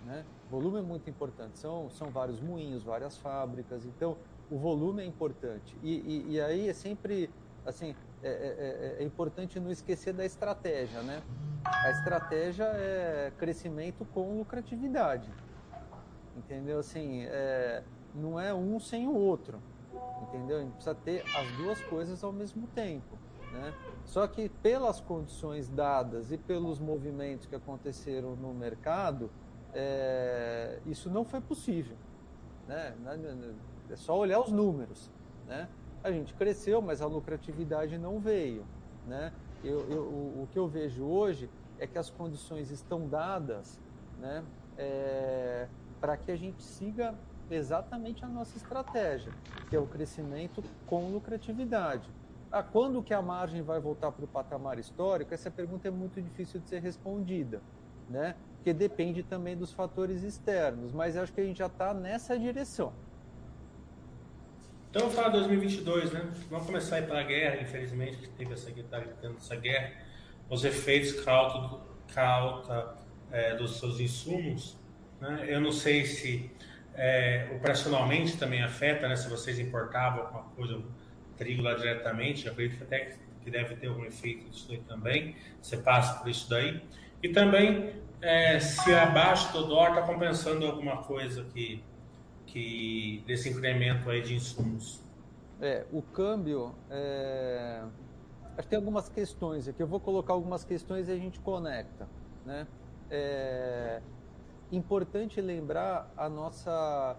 né? 0.05 0.23
Volume 0.49 0.79
é 0.79 0.81
muito 0.81 1.09
importante. 1.09 1.59
São, 1.59 1.89
são 1.89 2.07
vários 2.07 2.39
moinhos, 2.39 2.83
várias 2.83 3.17
fábricas. 3.17 3.85
Então, 3.85 4.17
o 4.49 4.57
volume 4.57 5.03
é 5.03 5.05
importante. 5.05 5.75
E, 5.83 5.91
e, 5.91 6.33
e 6.33 6.41
aí 6.41 6.69
é 6.69 6.73
sempre, 6.73 7.29
assim, 7.65 7.95
é, 8.23 8.29
é, 8.29 8.97
é, 8.99 9.01
é, 9.01 9.03
importante 9.03 9.59
não 9.59 9.71
esquecer 9.71 10.13
da 10.13 10.23
estratégia, 10.23 11.01
né? 11.01 11.23
A 11.65 11.89
estratégia 11.89 12.65
é 12.65 13.31
crescimento 13.37 14.05
com 14.05 14.37
lucratividade, 14.37 15.31
entendeu? 16.37 16.79
Assim, 16.79 17.23
é, 17.25 17.83
não 18.13 18.39
é 18.39 18.53
um 18.53 18.79
sem 18.79 19.07
o 19.07 19.15
outro, 19.15 19.59
entendeu? 20.21 20.57
A 20.57 20.61
gente 20.61 20.73
precisa 20.73 20.95
ter 20.95 21.23
as 21.35 21.51
duas 21.57 21.81
coisas 21.85 22.23
ao 22.23 22.31
mesmo 22.31 22.67
tempo, 22.67 23.17
né? 23.53 23.73
Só 24.05 24.27
que 24.27 24.49
pelas 24.49 25.01
condições 25.01 25.67
dadas 25.67 26.31
e 26.31 26.37
pelos 26.37 26.79
movimentos 26.79 27.47
que 27.47 27.55
aconteceram 27.55 28.35
no 28.35 28.53
mercado, 28.53 29.31
é, 29.73 30.79
isso 30.85 31.09
não 31.09 31.25
foi 31.25 31.41
possível, 31.41 31.97
né? 32.67 32.93
É 33.89 33.95
só 33.95 34.15
olhar 34.15 34.39
os 34.39 34.51
números, 34.51 35.09
né? 35.47 35.67
A 36.03 36.11
gente 36.11 36.33
cresceu, 36.33 36.81
mas 36.81 37.01
a 37.01 37.05
lucratividade 37.05 37.97
não 37.97 38.19
veio, 38.19 38.65
né? 39.07 39.31
Eu, 39.63 39.79
eu, 39.89 40.01
o, 40.01 40.47
que 40.51 40.57
eu 40.57 40.67
vejo 40.67 41.03
hoje 41.03 41.49
é 41.77 41.85
que 41.85 41.97
as 41.97 42.09
condições 42.09 42.71
estão 42.71 43.07
dadas, 43.07 43.79
né? 44.19 44.43
É, 44.77 45.67
para 45.99 46.17
que 46.17 46.31
a 46.31 46.35
gente 46.35 46.63
siga 46.63 47.13
exatamente 47.49 48.25
a 48.25 48.27
nossa 48.27 48.57
estratégia, 48.57 49.31
que 49.69 49.75
é 49.75 49.79
o 49.79 49.85
crescimento 49.85 50.63
com 50.87 51.11
lucratividade. 51.11 52.09
Ah, 52.51 52.63
quando 52.63 53.03
que 53.03 53.13
a 53.13 53.21
margem 53.21 53.61
vai 53.61 53.79
voltar 53.79 54.11
para 54.11 54.25
o 54.25 54.27
patamar 54.27 54.79
histórico? 54.79 55.33
Essa 55.33 55.51
pergunta 55.51 55.87
é 55.87 55.91
muito 55.91 56.21
difícil 56.21 56.59
de 56.59 56.67
ser 56.67 56.81
respondida, 56.81 57.61
né? 58.09 58.35
Porque 58.55 58.73
depende 58.73 59.23
também 59.23 59.55
dos 59.55 59.71
fatores 59.71 60.23
externos, 60.23 60.91
mas 60.91 61.15
acho 61.15 61.31
que 61.31 61.41
a 61.41 61.43
gente 61.43 61.59
já 61.59 61.67
está 61.67 61.93
nessa 61.93 62.37
direção. 62.37 62.91
Então, 64.91 65.03
vamos 65.03 65.15
falar 65.15 65.29
de 65.29 65.37
2022, 65.37 66.11
né? 66.11 66.29
Vamos 66.49 66.65
começar 66.65 66.97
a 66.97 66.99
ir 66.99 67.07
para 67.07 67.21
a 67.21 67.23
guerra, 67.23 67.61
infelizmente, 67.61 68.17
que 68.17 68.27
teve 68.27 68.51
essa, 68.51 68.69
tá 68.89 69.01
essa 69.37 69.55
guerra, 69.55 69.93
os 70.49 70.65
efeitos 70.65 71.13
que 71.13 71.29
a 71.29 71.33
alta, 71.33 71.79
que 72.11 72.19
a 72.19 72.29
alta 72.29 72.95
é, 73.31 73.55
dos 73.55 73.79
seus 73.79 74.01
insumos. 74.01 74.77
Né? 75.21 75.45
Eu 75.47 75.61
não 75.61 75.71
sei 75.71 76.05
se 76.05 76.51
é, 76.93 77.47
operacionalmente 77.55 78.35
também 78.35 78.61
afeta, 78.63 79.07
né? 79.07 79.15
Se 79.15 79.29
vocês 79.29 79.59
importavam 79.59 80.23
alguma 80.23 80.43
coisa, 80.57 80.83
trigo 81.37 81.61
lá 81.61 81.73
diretamente, 81.73 82.49
acredito 82.49 82.83
até 82.83 83.15
que 83.41 83.49
deve 83.49 83.75
ter 83.77 83.87
algum 83.87 84.03
efeito 84.03 84.49
disso 84.49 84.73
aí 84.73 84.79
também. 84.79 85.37
Você 85.61 85.77
passa 85.77 86.19
por 86.19 86.29
isso 86.29 86.49
daí. 86.49 86.81
E 87.23 87.29
também 87.29 87.93
é, 88.21 88.59
se 88.59 88.93
abaixo 88.93 89.53
do 89.53 89.67
dólar 89.67 89.91
está 89.91 90.01
compensando 90.01 90.65
alguma 90.65 90.97
coisa 90.97 91.45
que, 91.45 91.81
que 92.51 93.23
desse 93.25 93.49
incremento 93.49 94.09
aí 94.09 94.21
de 94.21 94.35
insumos. 94.35 95.01
É, 95.59 95.85
o 95.91 96.01
câmbio, 96.01 96.73
é... 96.89 97.83
acho 98.57 98.63
que 98.63 98.67
tem 98.67 98.77
algumas 98.77 99.07
questões 99.07 99.67
aqui. 99.67 99.81
Eu 99.81 99.87
vou 99.87 99.99
colocar 99.99 100.33
algumas 100.33 100.63
questões 100.63 101.07
e 101.07 101.11
a 101.11 101.17
gente 101.17 101.39
conecta, 101.39 102.07
né? 102.45 102.67
É 103.09 104.01
importante 104.71 105.41
lembrar 105.41 106.11
a 106.15 106.29
nossa 106.29 107.17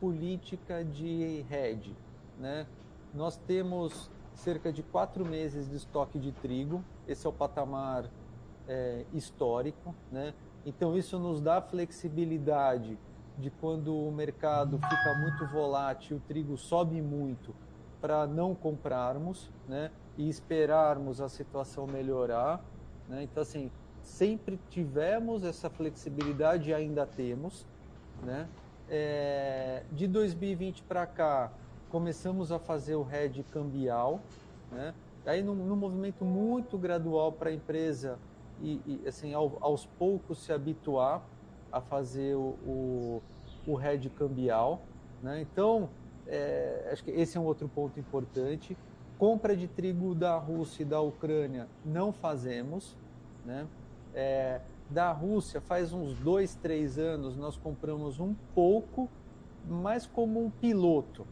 política 0.00 0.84
de 0.84 1.44
hedge. 1.50 1.96
Né? 2.38 2.66
Nós 3.12 3.36
temos 3.36 4.10
cerca 4.34 4.72
de 4.72 4.82
quatro 4.82 5.24
meses 5.24 5.68
de 5.68 5.76
estoque 5.76 6.18
de 6.18 6.30
trigo, 6.30 6.84
esse 7.08 7.26
é 7.26 7.30
o 7.30 7.32
patamar 7.32 8.08
é, 8.68 9.04
histórico. 9.12 9.94
Né? 10.12 10.32
Então, 10.64 10.96
isso 10.96 11.18
nos 11.18 11.40
dá 11.40 11.60
flexibilidade 11.60 12.98
de 13.38 13.50
quando 13.50 13.94
o 13.94 14.10
mercado 14.10 14.78
fica 14.78 15.14
muito 15.14 15.46
volátil, 15.46 16.16
o 16.16 16.20
trigo 16.20 16.56
sobe 16.56 17.00
muito, 17.02 17.54
para 18.00 18.26
não 18.26 18.54
comprarmos 18.54 19.50
né? 19.68 19.90
e 20.16 20.28
esperarmos 20.28 21.20
a 21.20 21.28
situação 21.28 21.86
melhorar. 21.86 22.64
Né? 23.08 23.24
Então, 23.24 23.42
assim, 23.42 23.70
sempre 24.02 24.58
tivemos 24.70 25.44
essa 25.44 25.68
flexibilidade 25.68 26.70
e 26.70 26.74
ainda 26.74 27.04
temos, 27.04 27.66
né? 28.22 28.48
É, 28.88 29.82
de 29.90 30.06
2020 30.06 30.84
para 30.84 31.04
cá, 31.06 31.50
começamos 31.90 32.52
a 32.52 32.58
fazer 32.58 32.94
o 32.94 33.06
hedge 33.10 33.42
cambial, 33.42 34.20
né? 34.70 34.94
Aí 35.26 35.42
num, 35.42 35.56
num 35.56 35.74
movimento 35.74 36.24
muito 36.24 36.78
gradual 36.78 37.32
para 37.32 37.50
a 37.50 37.52
empresa 37.52 38.16
e, 38.62 38.80
e 38.86 39.08
assim 39.08 39.34
ao, 39.34 39.58
aos 39.60 39.84
poucos 39.84 40.38
se 40.38 40.52
habituar 40.52 41.20
a 41.70 41.80
fazer 41.80 42.34
o, 42.36 42.56
o, 42.66 43.22
o 43.66 43.80
hedge 43.80 44.10
cambial, 44.10 44.82
né? 45.22 45.40
Então 45.40 45.88
é, 46.26 46.88
acho 46.92 47.04
que 47.04 47.10
esse 47.10 47.36
é 47.36 47.40
um 47.40 47.44
outro 47.44 47.68
ponto 47.68 47.98
importante. 48.00 48.76
Compra 49.18 49.56
de 49.56 49.66
trigo 49.66 50.14
da 50.14 50.36
Rússia 50.36 50.82
e 50.82 50.86
da 50.86 51.00
Ucrânia 51.00 51.68
não 51.84 52.12
fazemos, 52.12 52.96
né? 53.44 53.66
É, 54.14 54.60
da 54.90 55.10
Rússia, 55.10 55.60
faz 55.60 55.92
uns 55.92 56.14
dois, 56.18 56.54
três 56.54 56.98
anos, 56.98 57.36
nós 57.36 57.56
compramos 57.56 58.20
um 58.20 58.34
pouco, 58.54 59.08
mas 59.66 60.06
como 60.06 60.44
um 60.44 60.50
piloto, 60.50 61.26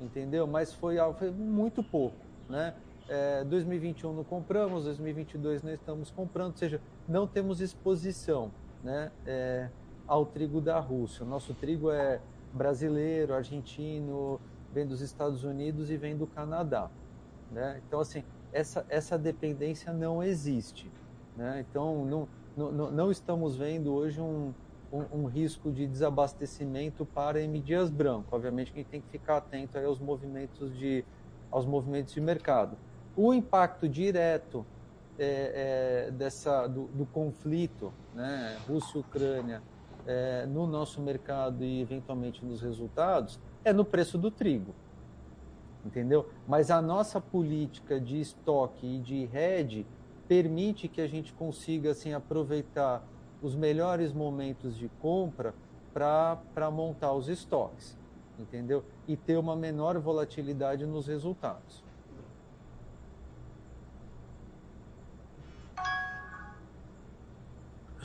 entendeu? 0.00 0.46
Mas 0.46 0.72
foi, 0.72 0.96
foi 1.14 1.30
muito 1.30 1.82
pouco, 1.82 2.16
né? 2.48 2.74
É, 3.08 3.44
2021 3.44 4.12
não 4.12 4.24
compramos, 4.24 4.84
2022 4.84 5.62
não 5.62 5.72
estamos 5.72 6.10
comprando, 6.10 6.50
ou 6.52 6.56
seja, 6.56 6.80
não 7.08 7.26
temos 7.26 7.60
exposição, 7.60 8.50
né? 8.82 9.10
É, 9.26 9.68
ao 10.06 10.24
trigo 10.24 10.60
da 10.60 10.78
Rússia. 10.78 11.24
O 11.24 11.28
nosso 11.28 11.52
trigo 11.54 11.90
é 11.90 12.20
brasileiro, 12.52 13.34
argentino, 13.34 14.40
vem 14.72 14.86
dos 14.86 15.00
Estados 15.00 15.44
Unidos 15.44 15.90
e 15.90 15.96
vem 15.96 16.16
do 16.16 16.26
Canadá, 16.26 16.90
né? 17.50 17.80
Então 17.86 18.00
assim, 18.00 18.24
essa 18.52 18.86
essa 18.88 19.18
dependência 19.18 19.92
não 19.92 20.22
existe. 20.22 20.90
Né? 21.38 21.64
Então, 21.70 22.04
não, 22.04 22.28
não, 22.56 22.90
não 22.90 23.10
estamos 23.12 23.56
vendo 23.56 23.94
hoje 23.94 24.20
um, 24.20 24.52
um, 24.92 25.20
um, 25.20 25.24
risco 25.26 25.70
de 25.70 25.86
desabastecimento 25.86 27.06
para 27.06 27.40
M. 27.40 27.60
Dias 27.60 27.90
Branco. 27.90 28.34
Obviamente 28.34 28.72
a 28.72 28.74
gente 28.74 28.88
tem 28.88 29.00
que 29.00 29.08
ficar 29.08 29.36
atento 29.36 29.78
aos 29.78 30.00
movimentos 30.00 30.76
de, 30.76 31.04
aos 31.48 31.64
movimentos 31.64 32.12
de 32.12 32.20
mercado. 32.20 32.76
O 33.16 33.32
impacto 33.32 33.88
direto 33.88 34.66
é, 35.18 36.06
é, 36.06 36.10
dessa, 36.12 36.66
do, 36.66 36.84
do, 36.88 37.04
conflito 37.06 37.92
né, 38.14 38.56
Rússia-Ucrânia 38.68 39.62
é, 40.06 40.46
no 40.46 40.66
nosso 40.66 41.00
mercado 41.00 41.64
e 41.64 41.80
eventualmente 41.80 42.44
nos 42.44 42.62
resultados 42.62 43.38
é 43.64 43.72
no 43.72 43.84
preço 43.84 44.16
do 44.16 44.30
trigo. 44.30 44.74
Entendeu? 45.84 46.28
Mas 46.46 46.70
a 46.70 46.80
nossa 46.80 47.20
política 47.20 48.00
de 48.00 48.20
estoque 48.20 48.86
e 48.86 48.98
de 48.98 49.28
hedge 49.34 49.86
permite 50.28 50.86
que 50.86 51.00
a 51.00 51.06
gente 51.08 51.32
consiga 51.32 51.90
assim 51.90 52.12
aproveitar 52.12 53.02
os 53.42 53.54
melhores 53.54 54.12
momentos 54.12 54.76
de 54.76 54.88
compra 55.00 55.54
para 55.92 56.70
montar 56.70 57.12
os 57.12 57.28
estoques, 57.28 57.96
entendeu? 58.38 58.84
E 59.06 59.16
ter 59.16 59.36
uma 59.36 59.56
menor 59.56 59.98
volatilidade 59.98 60.86
nos 60.86 61.06
resultados. 61.06 61.82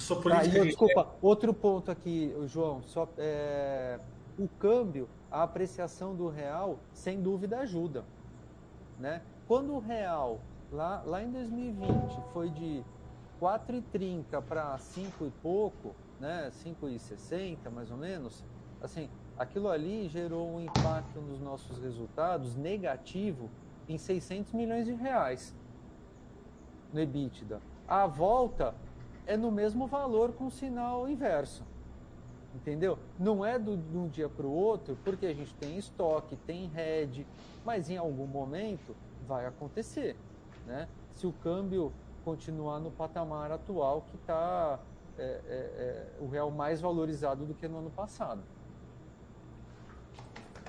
Por 0.08 0.32
ah, 0.32 0.46
eu, 0.46 0.66
desculpa, 0.66 1.08
outro 1.22 1.54
ponto 1.54 1.90
aqui, 1.92 2.36
João, 2.48 2.82
só, 2.84 3.08
é, 3.18 4.00
o 4.38 4.48
câmbio, 4.48 5.08
a 5.32 5.44
apreciação 5.44 6.16
do 6.16 6.30
real, 6.30 6.80
sem 6.94 7.22
dúvida 7.22 7.60
ajuda, 7.60 8.04
né? 9.00 9.22
Quando 9.48 9.74
o 9.74 9.80
real 9.80 10.40
Lá, 10.74 11.04
lá 11.06 11.22
em 11.22 11.30
2020 11.30 12.20
foi 12.34 12.50
de 12.50 12.84
4,30 13.40 14.42
para 14.42 14.76
5 14.80 15.28
e 15.28 15.30
pouco, 15.30 15.96
né, 16.20 16.50
5,60 16.52 17.70
mais 17.70 17.92
ou 17.92 17.98
menos. 17.98 18.44
Assim, 18.82 19.08
aquilo 19.38 19.70
ali 19.70 20.10
gerou 20.10 20.50
um 20.50 20.60
impacto 20.60 21.22
nos 21.22 21.40
nossos 21.40 21.78
resultados 21.78 22.56
negativo 22.56 23.52
em 23.88 24.00
600 24.00 24.52
milhões 24.54 24.88
de 24.88 24.94
reais 24.94 25.56
no 26.92 27.00
EBITDA. 27.00 27.62
A 27.88 28.08
volta 28.08 28.74
é 29.26 29.38
no 29.38 29.52
mesmo 29.52 29.88
valor 29.88 30.34
com 30.34 30.50
sinal 30.50 31.08
inverso. 31.08 31.64
Entendeu? 32.56 33.00
Não 33.18 33.44
é 33.44 33.58
do, 33.58 33.76
de 33.76 33.98
um 33.98 34.08
dia 34.08 34.30
para 34.30 34.46
o 34.46 34.52
outro, 34.52 34.98
porque 35.04 35.26
a 35.26 35.34
gente 35.34 35.54
tem 35.56 35.78
estoque, 35.78 36.36
tem 36.36 36.68
head, 36.68 37.26
mas 37.66 37.90
em 37.90 37.98
algum 37.98 38.28
momento 38.28 38.96
vai 39.28 39.46
acontecer 39.46 40.16
né? 40.66 40.88
se 41.16 41.28
o 41.28 41.32
câmbio 41.32 41.92
continuar 42.24 42.80
no 42.80 42.92
patamar 42.92 43.52
atual 43.52 44.06
que 44.10 44.16
está 44.16 44.80
é, 45.18 45.24
é, 45.24 45.28
é, 45.28 46.08
o 46.20 46.28
real 46.28 46.50
mais 46.50 46.82
valorizado 46.82 47.46
do 47.46 47.54
que 47.54 47.68
no 47.68 47.80
ano 47.80 47.90
passado. 47.92 48.42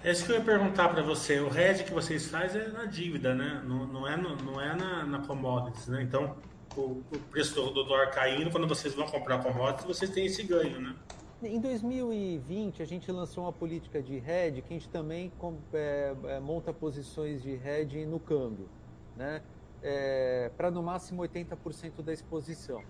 É 0.02 0.10
isso 0.10 0.26
que 0.26 0.32
eu 0.32 0.36
ia 0.36 0.44
perguntar 0.44 0.90
para 0.90 1.02
você. 1.02 1.40
O 1.40 1.48
hedge 1.56 1.84
que 1.84 1.92
vocês 1.92 2.28
fazem 2.28 2.60
é 2.60 2.68
na 2.68 2.84
dívida, 2.84 3.34
né? 3.34 3.62
Não, 3.64 3.86
não 3.86 4.06
é, 4.06 4.16
no, 4.16 4.36
não 4.36 4.60
é 4.60 4.76
na, 4.76 5.04
na 5.04 5.18
commodities, 5.20 5.88
né? 5.88 6.02
Então, 6.02 6.36
o, 6.80 7.02
o 7.12 7.18
preço 7.30 7.54
do, 7.54 7.70
do 7.70 7.84
dólar 7.84 8.10
caindo, 8.10 8.50
quando 8.50 8.66
vocês 8.66 8.94
vão 8.94 9.06
comprar 9.06 9.42
commodities, 9.42 9.84
vocês 9.84 10.10
têm 10.10 10.26
esse 10.26 10.42
ganho, 10.42 10.80
né? 10.80 10.94
Em 11.42 11.60
2020, 11.60 12.82
a 12.82 12.86
gente 12.86 13.10
lançou 13.12 13.44
uma 13.44 13.52
política 13.52 14.02
de 14.02 14.16
hedge 14.16 14.62
que 14.62 14.72
a 14.72 14.78
gente 14.78 14.88
também 14.88 15.30
é, 15.72 16.14
é, 16.24 16.40
monta 16.40 16.72
posições 16.72 17.42
de 17.42 17.52
hedge 17.52 18.06
no 18.06 18.18
câmbio, 18.18 18.68
né? 19.16 19.42
é, 19.84 20.50
para 20.56 20.70
no 20.70 20.82
máximo 20.82 21.22
80% 21.22 22.02
da 22.02 22.12
exposição. 22.12 22.82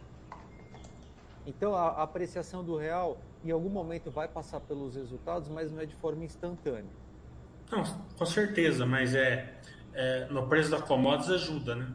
Então 1.45 1.75
a, 1.75 1.89
a 1.89 2.03
apreciação 2.05 2.65
do 2.65 2.77
real 2.77 3.19
em 3.45 3.51
algum 3.51 3.69
momento 3.69 4.11
vai 4.11 4.29
passar 4.29 4.61
pelos 4.61 4.95
resultados, 4.95 5.49
mas 5.49 5.71
não 5.71 5.81
é 5.81 5.87
de 5.87 5.97
forma 5.97 6.25
instantânea. 6.25 6.93
Não, 7.71 7.83
com 8.17 8.25
certeza, 8.25 8.87
mas 8.87 9.15
é, 9.15 9.55
é 9.93 10.27
no 10.31 10.47
preço 10.47 10.71
da 10.71 10.81
commodities 10.81 11.31
ajuda, 11.33 11.75
né? 11.75 11.93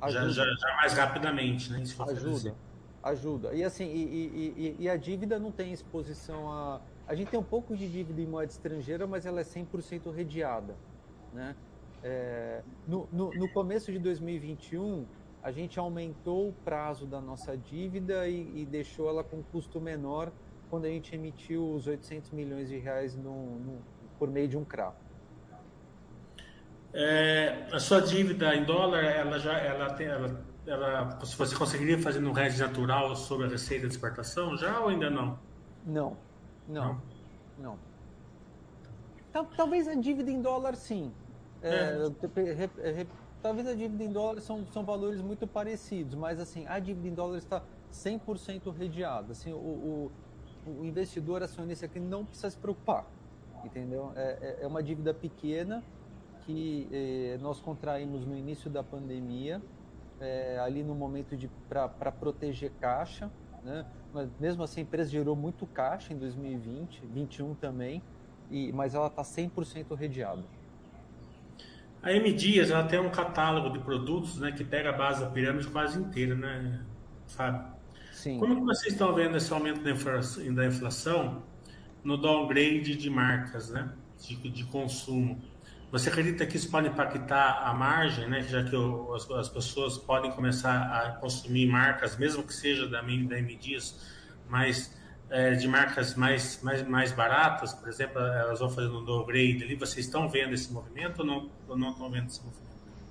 Ajuda. 0.00 0.30
Já, 0.30 0.44
já, 0.44 0.54
já 0.54 0.76
mais 0.76 0.92
rapidamente, 0.92 1.72
né? 1.72 1.82
ajuda, 2.08 2.54
ajuda. 3.02 3.54
E 3.54 3.64
assim, 3.64 3.86
e, 3.86 4.54
e, 4.56 4.76
e, 4.80 4.88
a 4.88 4.96
dívida 4.96 5.38
não 5.38 5.50
tem 5.50 5.72
exposição 5.72 6.50
a. 6.50 6.80
A 7.06 7.14
gente 7.14 7.30
tem 7.30 7.38
um 7.38 7.44
pouco 7.44 7.76
de 7.76 7.88
dívida 7.88 8.20
em 8.20 8.26
moeda 8.26 8.50
estrangeira, 8.50 9.06
mas 9.06 9.24
ela 9.24 9.40
é 9.40 9.44
100% 9.44 10.12
redeada, 10.12 10.74
né? 11.32 11.54
É, 12.02 12.62
no, 12.86 13.08
no, 13.12 13.30
no, 13.32 13.48
começo 13.48 13.90
de 13.90 13.98
2021, 13.98 15.06
a 15.42 15.50
gente 15.50 15.78
aumentou 15.78 16.48
o 16.48 16.52
prazo 16.52 17.06
da 17.06 17.20
nossa 17.20 17.56
dívida 17.56 18.28
e, 18.28 18.62
e, 18.62 18.66
deixou 18.66 19.08
ela 19.08 19.24
com 19.24 19.42
custo 19.42 19.80
menor 19.80 20.30
quando 20.68 20.84
a 20.84 20.88
gente 20.88 21.14
emitiu 21.14 21.72
os 21.72 21.86
800 21.86 22.32
milhões 22.32 22.68
de 22.68 22.76
reais 22.76 23.16
no, 23.16 23.58
no, 23.58 23.78
por 24.18 24.28
meio 24.28 24.48
de 24.48 24.56
um 24.56 24.64
CRA. 24.64 24.94
É, 26.92 27.68
a 27.72 27.78
sua 27.78 28.00
dívida 28.00 28.54
em 28.54 28.64
dólar, 28.64 29.04
ela 29.04 29.38
já, 29.38 29.58
ela 29.58 29.92
tem, 29.94 30.06
ela, 30.06 30.40
ela, 30.66 31.04
você 31.20 31.54
conseguiria 31.54 31.98
fazer 31.98 32.20
no 32.20 32.38
hedge 32.38 32.60
natural 32.60 33.14
sobre 33.14 33.46
a 33.46 33.50
receita 33.50 33.86
de 33.86 33.92
exportação 33.92 34.56
já 34.56 34.80
ou 34.80 34.88
ainda 34.88 35.10
não? 35.10 35.38
Não, 35.84 36.16
não, 36.68 37.00
não. 37.58 37.78
não. 39.34 39.46
Talvez 39.56 39.86
a 39.86 39.94
dívida 39.94 40.30
em 40.30 40.40
dólar 40.40 40.74
sim, 40.74 41.12
é. 41.62 42.08
É, 42.78 43.06
talvez 43.42 43.66
a 43.66 43.74
dívida 43.74 44.02
em 44.04 44.10
dólares 44.10 44.44
são, 44.44 44.66
são 44.72 44.84
valores 44.84 45.20
muito 45.20 45.46
parecidos, 45.46 46.14
mas 46.14 46.40
assim, 46.40 46.66
a 46.66 46.78
dívida 46.78 47.08
em 47.08 47.14
dólares 47.14 47.44
está 47.44 47.62
100% 47.92 48.74
redeada. 48.76 49.32
Assim, 49.32 49.52
o, 49.52 49.56
o, 49.56 50.12
o, 50.66 50.84
investidor 50.84 51.42
acionista 51.42 51.86
aqui 51.86 52.00
não 52.00 52.24
precisa 52.24 52.50
se 52.50 52.56
preocupar, 52.56 53.04
entendeu? 53.64 54.12
É, 54.16 54.22
é, 54.22 54.58
é 54.62 54.66
uma 54.66 54.82
dívida 54.82 55.12
pequena 55.12 55.82
que 56.46 56.88
eh, 56.92 57.38
nós 57.40 57.60
contraímos 57.60 58.24
no 58.24 58.36
início 58.36 58.70
da 58.70 58.82
pandemia, 58.82 59.60
é, 60.20 60.58
ali 60.60 60.82
no 60.82 60.94
momento 60.94 61.36
de 61.36 61.50
para 61.68 62.12
proteger 62.12 62.70
caixa, 62.80 63.30
né? 63.62 63.84
Mas 64.14 64.30
mesmo 64.40 64.62
assim 64.62 64.80
a 64.80 64.82
empresa 64.84 65.10
gerou 65.10 65.36
muito 65.36 65.66
caixa 65.66 66.12
em 66.12 66.16
2020, 66.16 67.00
2021 67.00 67.54
também, 67.56 68.02
e, 68.50 68.72
mas 68.72 68.94
ela 68.94 69.08
está 69.08 69.22
100% 69.22 69.94
redeada. 69.94 70.44
A 72.02 72.12
M 72.12 72.32
Dias 72.32 72.70
ela 72.70 72.84
tem 72.84 73.00
um 73.00 73.10
catálogo 73.10 73.70
de 73.70 73.80
produtos 73.80 74.38
né, 74.38 74.52
que 74.52 74.64
pega 74.64 74.90
a 74.90 74.92
base 74.92 75.24
da 75.24 75.30
pirâmide 75.30 75.66
quase 75.68 75.98
inteira, 75.98 76.34
né, 76.34 76.80
Fábio? 77.26 77.74
Sim. 78.12 78.38
Como 78.38 78.54
que 78.54 78.62
vocês 78.62 78.92
estão 78.92 79.12
vendo 79.12 79.36
esse 79.36 79.52
aumento 79.52 79.82
da 79.82 79.90
inflação, 79.90 80.54
da 80.54 80.66
inflação 80.66 81.42
no 82.04 82.16
downgrade 82.16 82.94
de 82.96 83.10
marcas, 83.10 83.70
né, 83.70 83.90
de, 84.18 84.36
de, 84.50 84.64
consumo? 84.64 85.42
Você 85.92 86.08
acredita 86.08 86.44
que 86.44 86.56
isso 86.56 86.70
pode 86.70 86.88
impactar 86.88 87.62
a 87.62 87.72
margem, 87.72 88.28
né, 88.28 88.42
já 88.42 88.64
que 88.64 88.74
o, 88.74 89.14
as, 89.14 89.30
as, 89.30 89.48
pessoas 89.48 89.96
podem 89.96 90.32
começar 90.32 90.82
a 90.82 91.12
consumir 91.12 91.66
marcas, 91.66 92.16
mesmo 92.16 92.42
que 92.42 92.52
seja 92.52 92.88
da, 92.88 93.00
da 93.00 93.36
mas 94.48 94.92
é, 95.30 95.52
de 95.52 95.66
marcas 95.68 96.14
mais, 96.14 96.60
mais, 96.62 96.86
mais 96.86 97.12
baratas, 97.12 97.72
por 97.72 97.88
exemplo, 97.88 98.18
elas 98.20 98.58
vão 98.58 98.68
fazendo 98.68 98.98
um 98.98 99.04
downgrade 99.04 99.62
ali, 99.62 99.76
vocês 99.76 100.06
estão 100.06 100.28
vendo 100.28 100.54
esse 100.54 100.72
movimento 100.72 101.20
ou 101.20 101.26
não, 101.26 101.50
ou 101.68 101.76
não 101.76 101.90
estão 101.90 102.10
vendo 102.10 102.26
esse 102.26 102.44
movimento? 102.44 102.66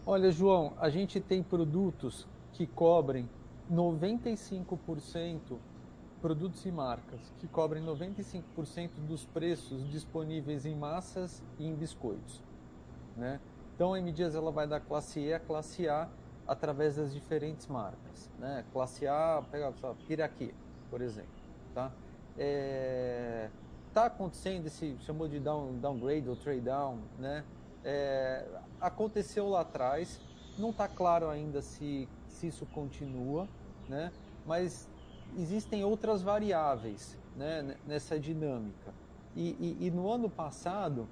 Olha, 0.06 0.32
João, 0.32 0.74
a 0.80 0.90
gente 0.90 1.20
tem 1.20 1.42
produtos 1.42 2.28
que 2.54 2.68
cobrem 2.68 3.28
95%, 3.72 5.58
produtos 6.22 6.66
e 6.66 6.72
marcas, 6.72 7.20
que 7.40 7.48
cobrem 7.48 7.84
95% 7.84 8.90
dos 9.08 9.26
preços 9.26 9.90
disponíveis 9.90 10.66
em 10.66 10.76
massas 10.76 11.44
e 11.58 11.66
em 11.66 11.74
biscoitos. 11.74 12.45
Né? 13.16 13.40
Então, 13.76 13.94
a 13.94 14.00
M 14.00 14.12
Dias 14.12 14.36
ela 14.36 14.52
vai 14.52 14.68
da 14.68 14.80
classe 14.80 15.20
E 15.20 15.34
a 15.34 15.40
classe 15.40 15.88
A 15.88 16.10
através 16.48 16.96
das 16.96 17.14
diferentes 17.14 17.68
marcas. 17.68 18.30
Né? 18.40 18.66
Classe 18.72 19.08
A, 19.08 19.44
pega 19.52 19.74
só, 19.80 19.96
Piraquê, 20.08 20.54
por 20.90 21.02
exemplo. 21.02 21.30
Tá? 21.74 21.92
é, 22.38 23.50
tá 23.94 24.06
acontecendo 24.06 24.68
esse 24.68 24.98
chamou 25.02 25.28
de 25.28 25.40
down, 25.40 25.78
downgrade 25.80 26.28
ou 26.30 26.36
trade 26.36 26.62
down, 26.62 27.00
né? 27.18 27.44
É, 27.84 28.46
aconteceu 28.82 29.48
lá 29.48 29.62
atrás, 29.62 30.20
não 30.58 30.72
está 30.72 30.88
claro 30.88 31.30
ainda 31.30 31.62
se, 31.62 32.10
se 32.28 32.48
isso 32.48 32.66
continua, 32.68 33.48
né? 33.88 34.12
Mas 34.46 34.90
existem 35.38 35.84
outras 35.84 36.22
variáveis 36.22 37.18
né, 37.36 37.76
nessa 37.86 38.20
dinâmica. 38.20 38.94
E, 39.36 39.50
e, 39.60 39.88
e, 39.88 39.92
no 39.92 40.10
ano 40.10 40.30
passado, 40.30 41.08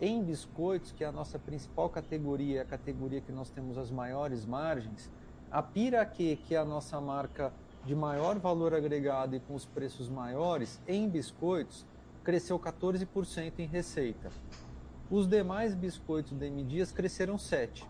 em 0.00 0.22
biscoitos, 0.22 0.92
que 0.92 1.04
é 1.04 1.06
a 1.06 1.12
nossa 1.12 1.38
principal 1.38 1.88
categoria, 1.90 2.62
a 2.62 2.64
categoria 2.64 3.20
que 3.20 3.30
nós 3.30 3.50
temos 3.50 3.76
as 3.76 3.90
maiores 3.90 4.46
margens, 4.46 5.10
a 5.50 5.62
Piraquê, 5.62 6.38
que 6.46 6.54
é 6.54 6.58
a 6.58 6.64
nossa 6.64 7.00
marca 7.00 7.52
de 7.84 7.94
maior 7.94 8.38
valor 8.38 8.74
agregado 8.74 9.36
e 9.36 9.40
com 9.40 9.54
os 9.54 9.66
preços 9.66 10.08
maiores 10.08 10.80
em 10.86 11.08
biscoitos 11.08 11.84
cresceu 12.22 12.58
14% 12.58 13.58
em 13.58 13.66
receita. 13.66 14.30
Os 15.10 15.26
demais 15.26 15.74
biscoitos 15.74 16.32
da 16.32 16.46
M 16.46 16.62
Dias 16.62 16.92
cresceram 16.92 17.36
7%. 17.36 17.84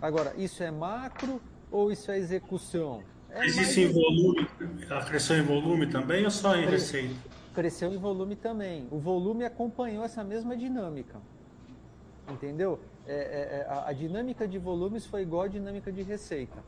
Agora, 0.00 0.34
isso 0.36 0.62
é 0.62 0.70
macro 0.70 1.40
ou 1.70 1.90
isso 1.90 2.10
é 2.10 2.18
execução? 2.18 3.02
É 3.30 3.46
Existe 3.46 3.82
em 3.82 3.92
volume, 3.92 4.46
ela 4.88 5.04
cresceu 5.04 5.38
em 5.38 5.42
volume 5.42 5.86
também 5.86 6.24
ou 6.24 6.30
só 6.30 6.56
em 6.56 6.66
receita? 6.66 7.14
Cresceu 7.54 7.92
em 7.92 7.96
volume 7.96 8.36
também. 8.36 8.88
O 8.90 8.98
volume 8.98 9.44
acompanhou 9.44 10.04
essa 10.04 10.24
mesma 10.24 10.56
dinâmica. 10.56 11.20
Entendeu? 12.28 12.80
É, 13.06 13.14
é, 13.14 13.16
é 13.16 13.66
a, 13.68 13.88
a 13.88 13.92
dinâmica 13.92 14.46
de 14.46 14.58
volumes 14.58 15.06
foi 15.06 15.22
igual 15.22 15.42
à 15.42 15.48
dinâmica 15.48 15.92
de 15.92 16.02
receita. 16.02 16.62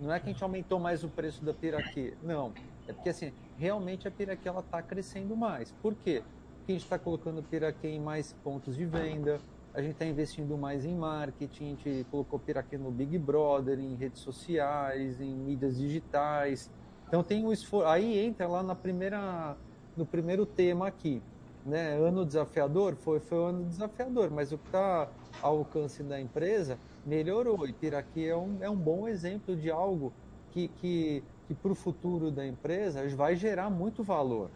Não 0.00 0.12
é 0.12 0.20
que 0.20 0.26
a 0.26 0.32
gente 0.32 0.42
aumentou 0.42 0.78
mais 0.78 1.02
o 1.02 1.08
preço 1.08 1.44
da 1.44 1.52
piraquê, 1.52 2.14
não. 2.22 2.52
É 2.86 2.92
porque 2.92 3.08
assim, 3.08 3.32
realmente 3.58 4.06
a 4.06 4.10
piraquê 4.10 4.48
está 4.48 4.80
crescendo 4.80 5.36
mais. 5.36 5.72
Por 5.82 5.94
quê? 5.94 6.22
Porque 6.58 6.72
a 6.72 6.74
gente 6.74 6.84
está 6.84 6.98
colocando 6.98 7.42
piraquê 7.42 7.88
em 7.88 8.00
mais 8.00 8.32
pontos 8.44 8.76
de 8.76 8.84
venda, 8.84 9.40
a 9.74 9.82
gente 9.82 9.92
está 9.92 10.06
investindo 10.06 10.56
mais 10.56 10.84
em 10.84 10.94
marketing, 10.94 11.64
a 11.64 11.68
gente 11.68 12.06
colocou 12.10 12.38
piraquê 12.38 12.78
no 12.78 12.90
Big 12.90 13.18
Brother, 13.18 13.78
em 13.78 13.94
redes 13.94 14.22
sociais, 14.22 15.20
em 15.20 15.34
mídias 15.34 15.76
digitais. 15.76 16.70
Então 17.08 17.22
tem 17.22 17.44
um 17.44 17.52
esforço. 17.52 17.88
Aí 17.88 18.18
entra 18.18 18.46
lá 18.46 18.62
na 18.62 18.74
primeira, 18.74 19.56
no 19.96 20.04
primeiro 20.04 20.44
tema 20.44 20.86
aqui. 20.86 21.22
Né? 21.64 21.94
Ano 21.94 22.24
desafiador? 22.24 22.96
Foi, 22.96 23.18
foi 23.18 23.38
um 23.38 23.46
ano 23.46 23.64
desafiador, 23.64 24.30
mas 24.30 24.52
o 24.52 24.58
que 24.58 24.66
está 24.66 25.08
ao 25.42 25.58
alcance 25.58 26.02
da 26.02 26.20
empresa 26.20 26.78
melhorou. 27.06 27.66
E 27.66 27.72
Piraqui 27.72 28.26
é 28.28 28.36
um, 28.36 28.58
é 28.60 28.68
um 28.68 28.76
bom 28.76 29.08
exemplo 29.08 29.56
de 29.56 29.70
algo 29.70 30.12
que, 30.50 30.68
que, 30.68 31.24
que 31.46 31.54
para 31.54 31.72
o 31.72 31.74
futuro 31.74 32.30
da 32.30 32.46
empresa 32.46 33.06
vai 33.16 33.34
gerar 33.34 33.70
muito 33.70 34.02
valor. 34.02 34.50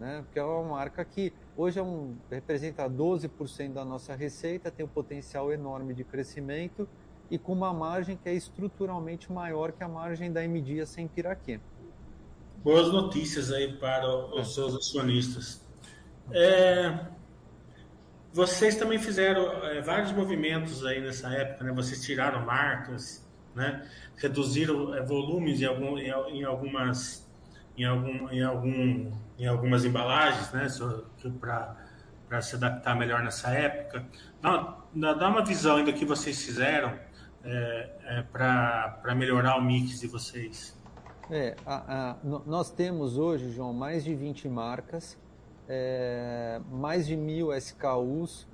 Né? 0.00 0.22
Porque 0.24 0.40
é 0.40 0.44
uma 0.44 0.70
marca 0.70 1.04
que 1.04 1.32
hoje 1.56 1.78
é 1.78 1.82
um, 1.82 2.16
representa 2.28 2.90
12% 2.90 3.72
da 3.72 3.84
nossa 3.84 4.16
receita, 4.16 4.72
tem 4.72 4.84
um 4.84 4.88
potencial 4.88 5.52
enorme 5.52 5.94
de 5.94 6.02
crescimento 6.02 6.88
e 7.30 7.38
com 7.38 7.52
uma 7.52 7.72
margem 7.72 8.16
que 8.16 8.28
é 8.28 8.34
estruturalmente 8.34 9.32
maior 9.32 9.70
que 9.70 9.84
a 9.84 9.88
margem 9.88 10.32
da 10.32 10.44
M 10.44 10.60
Dia 10.60 10.84
sem 10.84 11.06
Piraquê. 11.06 11.60
Boas 12.62 12.92
notícias 12.92 13.50
aí 13.50 13.72
para 13.72 14.08
os 14.08 14.50
é. 14.50 14.54
seus 14.54 14.76
acionistas. 14.76 15.66
É, 16.30 16.96
vocês 18.32 18.76
também 18.76 19.00
fizeram 19.00 19.64
é, 19.64 19.80
vários 19.80 20.12
movimentos 20.12 20.86
aí 20.86 21.00
nessa 21.00 21.28
época, 21.28 21.64
né? 21.64 21.72
Vocês 21.72 22.04
tiraram 22.04 22.46
marcas, 22.46 23.28
né? 23.52 23.84
Reduziram 24.16 24.94
é, 24.94 25.02
volumes 25.02 25.60
em, 25.60 25.64
algum, 25.64 25.98
em, 25.98 26.08
em, 26.38 26.44
algumas 26.44 27.28
em, 27.76 27.84
algum, 27.84 28.30
em, 28.30 28.42
algum, 28.44 29.10
em 29.40 29.46
algumas 29.48 29.84
embalagens, 29.84 30.52
né? 30.52 30.68
Para 32.28 32.40
se 32.40 32.54
adaptar 32.54 32.94
melhor 32.94 33.24
nessa 33.24 33.50
época. 33.50 34.06
Dá, 34.40 35.14
dá 35.14 35.28
uma 35.28 35.44
visão 35.44 35.78
ainda 35.78 35.92
que 35.92 36.04
vocês 36.04 36.40
fizeram 36.44 36.96
é, 37.42 37.90
é 38.04 38.22
para 38.22 39.14
melhorar 39.16 39.56
o 39.56 39.62
mix 39.62 39.98
de 39.98 40.06
vocês. 40.06 40.80
É, 41.34 41.56
a, 41.64 42.10
a, 42.10 42.16
nós 42.44 42.70
temos 42.70 43.16
hoje, 43.16 43.50
João, 43.50 43.72
mais 43.72 44.04
de 44.04 44.14
20 44.14 44.50
marcas 44.50 45.16
é, 45.66 46.60
mais 46.70 47.06
de 47.06 47.16
mil 47.16 47.56
SKUs, 47.56 48.46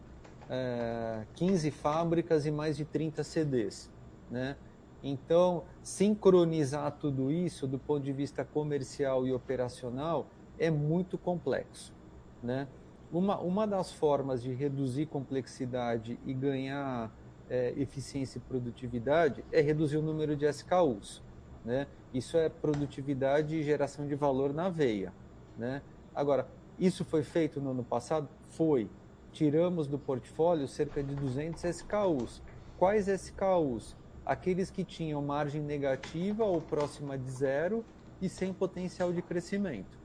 é, 0.49 1.25
15 1.35 1.73
fábricas 1.73 2.47
e 2.47 2.51
mais 2.53 2.77
de 2.77 2.85
30 2.85 3.25
CDs. 3.25 3.91
Né? 4.31 4.55
Então, 5.03 5.65
sincronizar 5.83 6.93
tudo 6.93 7.33
isso 7.33 7.67
do 7.67 7.81
ponto 7.81 8.05
de 8.05 8.13
vista 8.13 8.45
comercial 8.45 9.27
e 9.27 9.33
operacional 9.33 10.29
é 10.57 10.71
muito 10.71 11.19
complexo. 11.19 11.93
Né? 12.41 12.69
Uma, 13.11 13.41
uma 13.41 13.67
das 13.67 13.93
formas 13.93 14.41
de 14.41 14.53
reduzir 14.53 15.07
complexidade 15.07 16.17
e 16.25 16.33
ganhar 16.33 17.13
é, 17.51 17.73
eficiência 17.77 18.39
e 18.39 18.43
produtividade 18.43 19.45
é 19.51 19.61
reduzir 19.61 19.97
o 19.97 20.03
número 20.03 20.37
de 20.37 20.47
SKUs. 20.47 21.21
Né? 21.65 21.89
Isso 22.13 22.37
é 22.37 22.49
produtividade 22.49 23.57
e 23.57 23.63
geração 23.63 24.07
de 24.07 24.15
valor 24.15 24.53
na 24.53 24.69
veia. 24.69 25.13
Né? 25.57 25.83
Agora, 26.15 26.49
isso 26.79 27.05
foi 27.05 27.23
feito 27.23 27.61
no 27.61 27.71
ano 27.71 27.85
passado? 27.85 28.29
Foi. 28.49 28.89
Tiramos 29.33 29.87
do 29.87 29.99
portfólio 29.99 30.67
cerca 30.67 31.03
de 31.03 31.15
200 31.15 31.63
SKUs. 31.65 32.43
Quais 32.79 33.09
SKUs? 33.09 33.97
Aqueles 34.25 34.71
que 34.71 34.85
tinham 34.85 35.21
margem 35.21 35.61
negativa 35.61 36.45
ou 36.45 36.61
próxima 36.61 37.19
de 37.19 37.31
zero 37.31 37.85
e 38.21 38.29
sem 38.29 38.53
potencial 38.53 39.13
de 39.13 39.23
crescimento. 39.23 39.99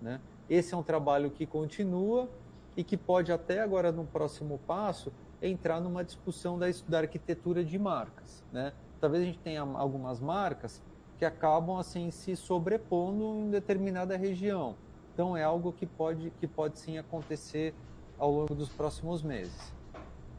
Né? 0.00 0.20
Esse 0.48 0.74
é 0.74 0.76
um 0.76 0.82
trabalho 0.82 1.30
que 1.30 1.46
continua 1.46 2.28
e 2.76 2.84
que 2.84 2.96
pode 2.96 3.32
até 3.32 3.60
agora, 3.60 3.92
no 3.92 4.04
próximo 4.04 4.58
passo, 4.66 5.12
entrar 5.40 5.80
numa 5.80 6.04
discussão 6.04 6.58
da, 6.58 6.66
da 6.88 6.98
arquitetura 6.98 7.64
de 7.64 7.78
marcas. 7.78 8.44
Né? 8.52 8.72
Talvez 9.00 9.22
a 9.22 9.26
gente 9.26 9.38
tenha 9.38 9.62
algumas 9.62 10.20
marcas 10.20 10.80
que 11.22 11.26
acabam 11.26 11.76
assim 11.78 12.10
se 12.10 12.34
sobrepondo 12.34 13.38
em 13.38 13.48
determinada 13.48 14.16
região. 14.16 14.74
Então 15.14 15.36
é 15.36 15.44
algo 15.44 15.72
que 15.72 15.86
pode, 15.86 16.30
que 16.40 16.48
pode 16.48 16.80
sim 16.80 16.98
acontecer 16.98 17.72
ao 18.18 18.28
longo 18.28 18.52
dos 18.56 18.68
próximos 18.70 19.22
meses. 19.22 19.72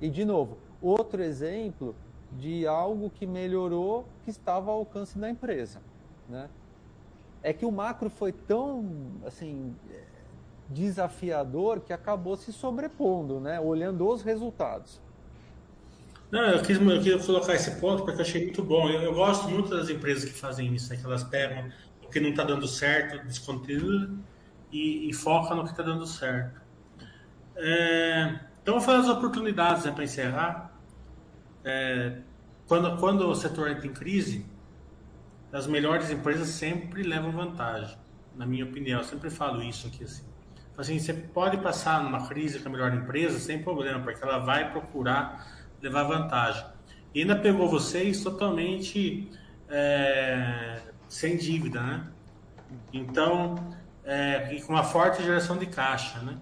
E 0.01 0.09
de 0.09 0.25
novo, 0.25 0.57
outro 0.81 1.23
exemplo 1.23 1.95
de 2.33 2.67
algo 2.67 3.09
que 3.09 3.25
melhorou 3.25 4.03
que 4.25 4.29
estava 4.29 4.71
ao 4.71 4.79
alcance 4.79 5.17
da 5.17 5.29
empresa. 5.29 5.79
Né? 6.27 6.49
É 7.41 7.53
que 7.53 7.65
o 7.65 7.71
macro 7.71 8.09
foi 8.09 8.33
tão 8.33 8.85
assim 9.25 9.73
desafiador 10.67 11.79
que 11.79 11.93
acabou 11.93 12.35
se 12.35 12.51
sobrepondo, 12.51 13.39
né? 13.39 13.57
olhando 13.57 14.05
os 14.05 14.21
resultados. 14.21 14.99
Não, 16.33 16.41
eu 16.45 16.63
quis, 16.63 16.81
eu 16.81 16.99
quis 16.99 17.25
colocar 17.27 17.53
esse 17.53 17.79
ponto 17.79 18.03
porque 18.03 18.19
eu 18.19 18.25
achei 18.25 18.45
muito 18.45 18.63
bom. 18.63 18.89
Eu, 18.89 19.03
eu 19.03 19.13
gosto 19.13 19.47
muito 19.47 19.69
das 19.69 19.87
empresas 19.87 20.25
que 20.25 20.31
fazem 20.31 20.73
isso, 20.73 20.89
né? 20.89 20.97
que 20.97 21.05
elas 21.05 21.23
pegam 21.23 21.71
o 22.03 22.09
que 22.09 22.19
não 22.19 22.31
está 22.31 22.43
dando 22.43 22.67
certo, 22.67 23.23
descontinua 23.23 24.09
e, 24.71 25.07
e 25.07 25.13
foca 25.13 25.53
no 25.53 25.63
que 25.63 25.69
está 25.69 25.83
dando 25.83 26.07
certo. 26.07 26.59
É, 27.55 28.39
então, 28.59 28.73
vou 28.73 28.81
falar 28.81 29.01
das 29.01 29.09
oportunidades 29.09 29.85
né, 29.85 29.91
para 29.91 30.03
encerrar. 30.03 30.75
É, 31.63 32.17
quando, 32.67 32.97
quando 32.97 33.29
o 33.29 33.35
setor 33.35 33.69
entra 33.69 33.85
em 33.85 33.93
crise, 33.93 34.43
as 35.51 35.67
melhores 35.67 36.09
empresas 36.09 36.47
sempre 36.47 37.03
levam 37.03 37.31
vantagem, 37.31 37.95
na 38.35 38.47
minha 38.47 38.65
opinião. 38.65 39.01
Eu 39.01 39.05
sempre 39.05 39.29
falo 39.29 39.61
isso 39.61 39.85
aqui 39.85 40.03
assim. 40.03 40.25
Assim, 40.75 40.97
você 40.97 41.13
pode 41.13 41.57
passar 41.57 42.03
numa 42.03 42.27
crise 42.27 42.57
com 42.57 42.69
a 42.69 42.71
melhor 42.71 42.91
empresa 42.91 43.37
sem 43.37 43.61
problema, 43.61 43.99
porque 43.99 44.23
ela 44.23 44.39
vai 44.39 44.71
procurar 44.71 45.52
levar 45.83 46.03
vantagem. 46.03 46.65
E 47.13 47.21
ainda 47.21 47.35
pegou 47.35 47.69
vocês 47.69 48.23
totalmente 48.23 49.29
é, 49.69 50.81
sem 51.07 51.37
dívida, 51.37 51.81
né? 51.81 52.07
Então, 52.91 53.55
é, 54.03 54.59
com 54.65 54.73
uma 54.73 54.83
forte 54.83 55.21
geração 55.21 55.57
de 55.57 55.67
caixa, 55.67 56.19
né? 56.19 56.37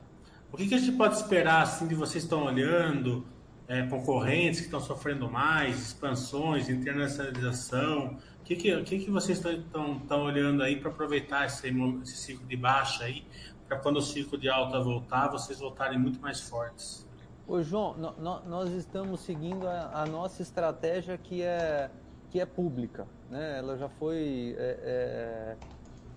O 0.51 0.57
que, 0.57 0.67
que 0.67 0.75
a 0.75 0.77
gente 0.77 0.95
pode 0.95 1.15
esperar 1.15 1.63
assim 1.63 1.87
de 1.87 1.95
vocês 1.95 2.23
estão 2.23 2.43
olhando 2.43 3.25
é, 3.67 3.83
concorrentes 3.83 4.59
que 4.59 4.65
estão 4.65 4.81
sofrendo 4.81 5.29
mais, 5.29 5.81
expansões, 5.81 6.69
internacionalização? 6.69 8.17
O 8.41 8.43
que, 8.43 8.55
que, 8.55 8.83
que, 8.83 8.99
que 8.99 9.11
vocês 9.11 9.37
estão 9.43 10.23
olhando 10.23 10.61
aí 10.61 10.77
para 10.77 10.91
aproveitar 10.91 11.45
esse, 11.45 11.67
esse 12.03 12.17
ciclo 12.17 12.45
de 12.45 12.57
baixa 12.57 13.05
aí 13.05 13.25
para 13.67 13.79
quando 13.79 13.97
o 13.97 14.01
ciclo 14.01 14.37
de 14.37 14.49
alta 14.49 14.81
voltar, 14.81 15.29
vocês 15.29 15.59
voltarem 15.59 15.97
muito 15.97 16.19
mais 16.19 16.41
fortes. 16.41 17.07
Ô 17.47 17.61
João, 17.61 17.95
no, 17.97 18.11
no, 18.13 18.45
nós 18.45 18.71
estamos 18.71 19.21
seguindo 19.21 19.67
a, 19.67 20.01
a, 20.01 20.05
nossa 20.05 20.41
estratégia 20.41 21.17
que 21.17 21.41
é, 21.41 21.89
que 22.29 22.39
é 22.39 22.45
pública. 22.45 23.07
Né? 23.29 23.57
Ela 23.57 23.77
já 23.77 23.89
foi 23.89 24.55
é, 24.57 24.79
é, 24.83 25.57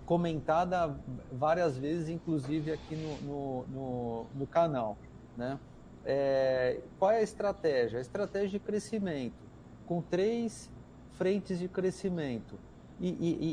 comentada 0.05 0.95
várias 1.31 1.77
vezes, 1.77 2.09
inclusive 2.09 2.71
aqui 2.71 2.95
no, 2.95 3.65
no, 3.67 4.25
no, 4.35 4.47
canal. 4.47 4.97
Né? 5.35 5.59
É, 6.05 6.79
qual 6.99 7.11
é 7.11 7.17
a 7.17 7.23
estratégia? 7.23 7.97
A 7.97 8.01
estratégia 8.01 8.49
de 8.49 8.59
crescimento, 8.59 9.43
com 9.85 10.01
três 10.01 10.69
frentes 11.17 11.59
de 11.59 11.67
crescimento. 11.67 12.55
E, 12.97 13.09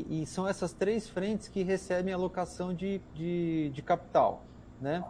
e, 0.09 0.21
e, 0.21 0.25
são 0.25 0.47
essas 0.47 0.71
três 0.71 1.09
frentes 1.09 1.49
que 1.49 1.63
recebem 1.63 2.13
alocação 2.13 2.73
de, 2.73 3.01
de, 3.13 3.71
de 3.73 3.81
capital. 3.81 4.41
Né? 4.79 5.03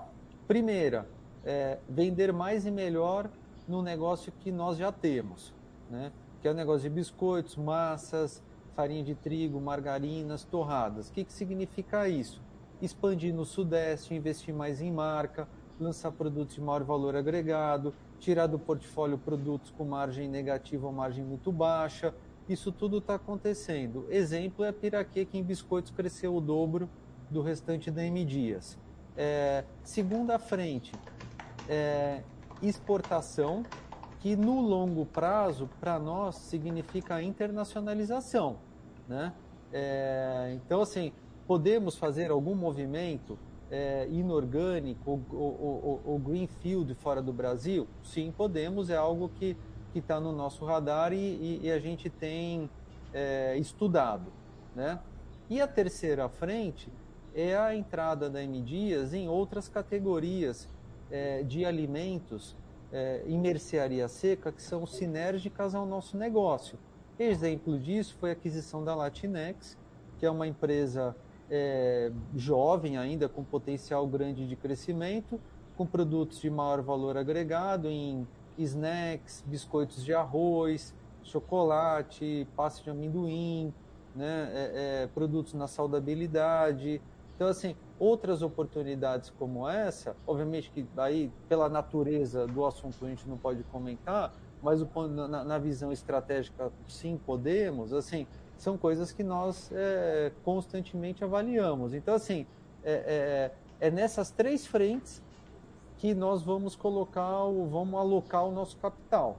Primeira, 0.47 1.07
é, 1.45 1.77
vender 1.87 2.31
mais 2.31 2.65
e 2.65 2.71
melhor 2.71 3.29
no 3.67 3.81
negócio 3.81 4.31
que 4.39 4.51
nós 4.51 4.77
já 4.77 4.91
temos, 4.91 5.53
né? 5.89 6.11
que 6.41 6.47
é 6.47 6.51
o 6.51 6.53
negócio 6.53 6.89
de 6.89 6.89
biscoitos, 6.89 7.55
massas, 7.55 8.41
farinha 8.75 9.03
de 9.03 9.15
trigo, 9.15 9.61
margarinas, 9.61 10.43
torradas. 10.43 11.09
O 11.09 11.13
que, 11.13 11.23
que 11.23 11.33
significa 11.33 12.07
isso? 12.07 12.41
Expandir 12.81 13.33
no 13.33 13.45
Sudeste, 13.45 14.13
investir 14.13 14.53
mais 14.53 14.81
em 14.81 14.91
marca, 14.91 15.47
lançar 15.79 16.11
produtos 16.11 16.55
de 16.55 16.61
maior 16.61 16.83
valor 16.83 17.15
agregado, 17.15 17.93
tirar 18.19 18.47
do 18.47 18.59
portfólio 18.59 19.17
produtos 19.17 19.71
com 19.71 19.85
margem 19.85 20.27
negativa 20.27 20.85
ou 20.87 20.93
margem 20.93 21.23
muito 21.23 21.51
baixa, 21.51 22.13
isso 22.47 22.71
tudo 22.71 22.97
está 22.97 23.15
acontecendo. 23.15 24.05
Exemplo 24.09 24.65
é 24.65 24.69
a 24.69 24.73
Piraquê, 24.73 25.25
que 25.25 25.37
em 25.37 25.43
biscoitos 25.43 25.91
cresceu 25.91 26.35
o 26.35 26.41
dobro 26.41 26.89
do 27.29 27.41
restante 27.41 27.89
da 27.89 28.03
M 28.03 28.25
Dias. 28.25 28.77
É, 29.15 29.63
segunda 29.83 30.37
frente, 30.39 30.91
é, 31.67 32.21
exportação, 32.61 33.63
que 34.19 34.35
no 34.35 34.61
longo 34.61 35.05
prazo, 35.05 35.69
para 35.79 35.99
nós, 35.99 36.35
significa 36.35 37.21
internacionalização. 37.21 38.57
Né? 39.07 39.33
É, 39.71 40.53
então, 40.55 40.81
assim, 40.81 41.11
podemos 41.45 41.97
fazer 41.97 42.31
algum 42.31 42.55
movimento 42.55 43.37
é, 43.69 44.07
inorgânico 44.09 45.11
ou, 45.11 45.21
ou, 45.31 45.83
ou, 45.83 46.01
ou 46.05 46.19
greenfield 46.19 46.93
fora 46.95 47.21
do 47.21 47.33
Brasil? 47.33 47.87
Sim, 48.03 48.31
podemos, 48.35 48.89
é 48.89 48.95
algo 48.95 49.29
que 49.29 49.57
está 49.93 50.19
no 50.19 50.31
nosso 50.31 50.63
radar 50.65 51.11
e, 51.11 51.17
e, 51.17 51.59
e 51.63 51.71
a 51.71 51.79
gente 51.79 52.09
tem 52.09 52.69
é, 53.13 53.57
estudado. 53.57 54.31
Né? 54.75 54.99
E 55.49 55.61
a 55.61 55.67
terceira 55.67 56.29
frente 56.29 56.91
é 57.35 57.57
a 57.57 57.75
entrada 57.75 58.29
da 58.29 58.43
M 58.43 58.61
Dias 58.61 59.13
em 59.13 59.27
outras 59.27 59.67
categorias 59.67 60.69
é, 61.13 61.43
de 61.43 61.63
alimentos 61.63 62.55
é, 62.91 63.23
em 63.27 63.39
mercearia 63.39 64.07
seca 64.07 64.51
que 64.51 64.61
são 64.61 64.85
sinérgicas 64.87 65.75
ao 65.75 65.85
nosso 65.85 66.17
negócio. 66.17 66.77
Exemplo 67.19 67.77
disso 67.77 68.17
foi 68.19 68.31
a 68.31 68.33
aquisição 68.33 68.83
da 68.83 68.95
Latinex, 68.95 69.77
que 70.17 70.25
é 70.25 70.31
uma 70.31 70.47
empresa 70.47 71.15
é, 71.51 72.11
jovem 72.35 72.97
ainda, 72.97 73.29
com 73.29 73.43
potencial 73.43 74.07
grande 74.07 74.47
de 74.47 74.55
crescimento, 74.55 75.39
com 75.77 75.85
produtos 75.85 76.41
de 76.41 76.49
maior 76.49 76.81
valor 76.81 77.15
agregado 77.15 77.87
em 77.87 78.27
snacks, 78.57 79.43
biscoitos 79.45 80.03
de 80.03 80.13
arroz, 80.15 80.95
chocolate, 81.23 82.47
pasta 82.55 82.83
de 82.83 82.89
amendoim, 82.89 83.71
né, 84.15 84.49
é, 84.51 85.03
é, 85.03 85.07
produtos 85.07 85.53
na 85.53 85.67
saudabilidade. 85.67 86.99
Então, 87.43 87.51
assim, 87.51 87.75
outras 87.99 88.41
oportunidades 88.41 89.29
como 89.29 89.67
essa, 89.67 90.15
obviamente 90.25 90.71
que 90.71 90.87
aí, 90.95 91.29
pela 91.49 91.67
natureza 91.67 92.47
do 92.47 92.65
assunto, 92.65 93.05
a 93.05 93.09
gente 93.09 93.27
não 93.27 93.37
pode 93.37 93.63
comentar, 93.63 94.33
mas 94.61 94.81
o, 94.81 94.87
na, 95.09 95.43
na 95.43 95.57
visão 95.57 95.91
estratégica, 95.91 96.71
sim, 96.87 97.19
podemos, 97.25 97.91
assim, 97.91 98.25
são 98.57 98.77
coisas 98.77 99.11
que 99.11 99.25
nós 99.25 99.69
é, 99.73 100.31
constantemente 100.45 101.21
avaliamos. 101.21 101.93
Então, 101.93 102.15
assim, 102.15 102.47
é, 102.81 103.51
é, 103.81 103.87
é 103.87 103.91
nessas 103.91 104.31
três 104.31 104.65
frentes 104.65 105.21
que 105.97 106.15
nós 106.15 106.43
vamos 106.43 106.77
colocar, 106.77 107.43
o, 107.43 107.67
vamos 107.67 107.99
alocar 107.99 108.45
o 108.45 108.53
nosso 108.53 108.77
capital, 108.77 109.37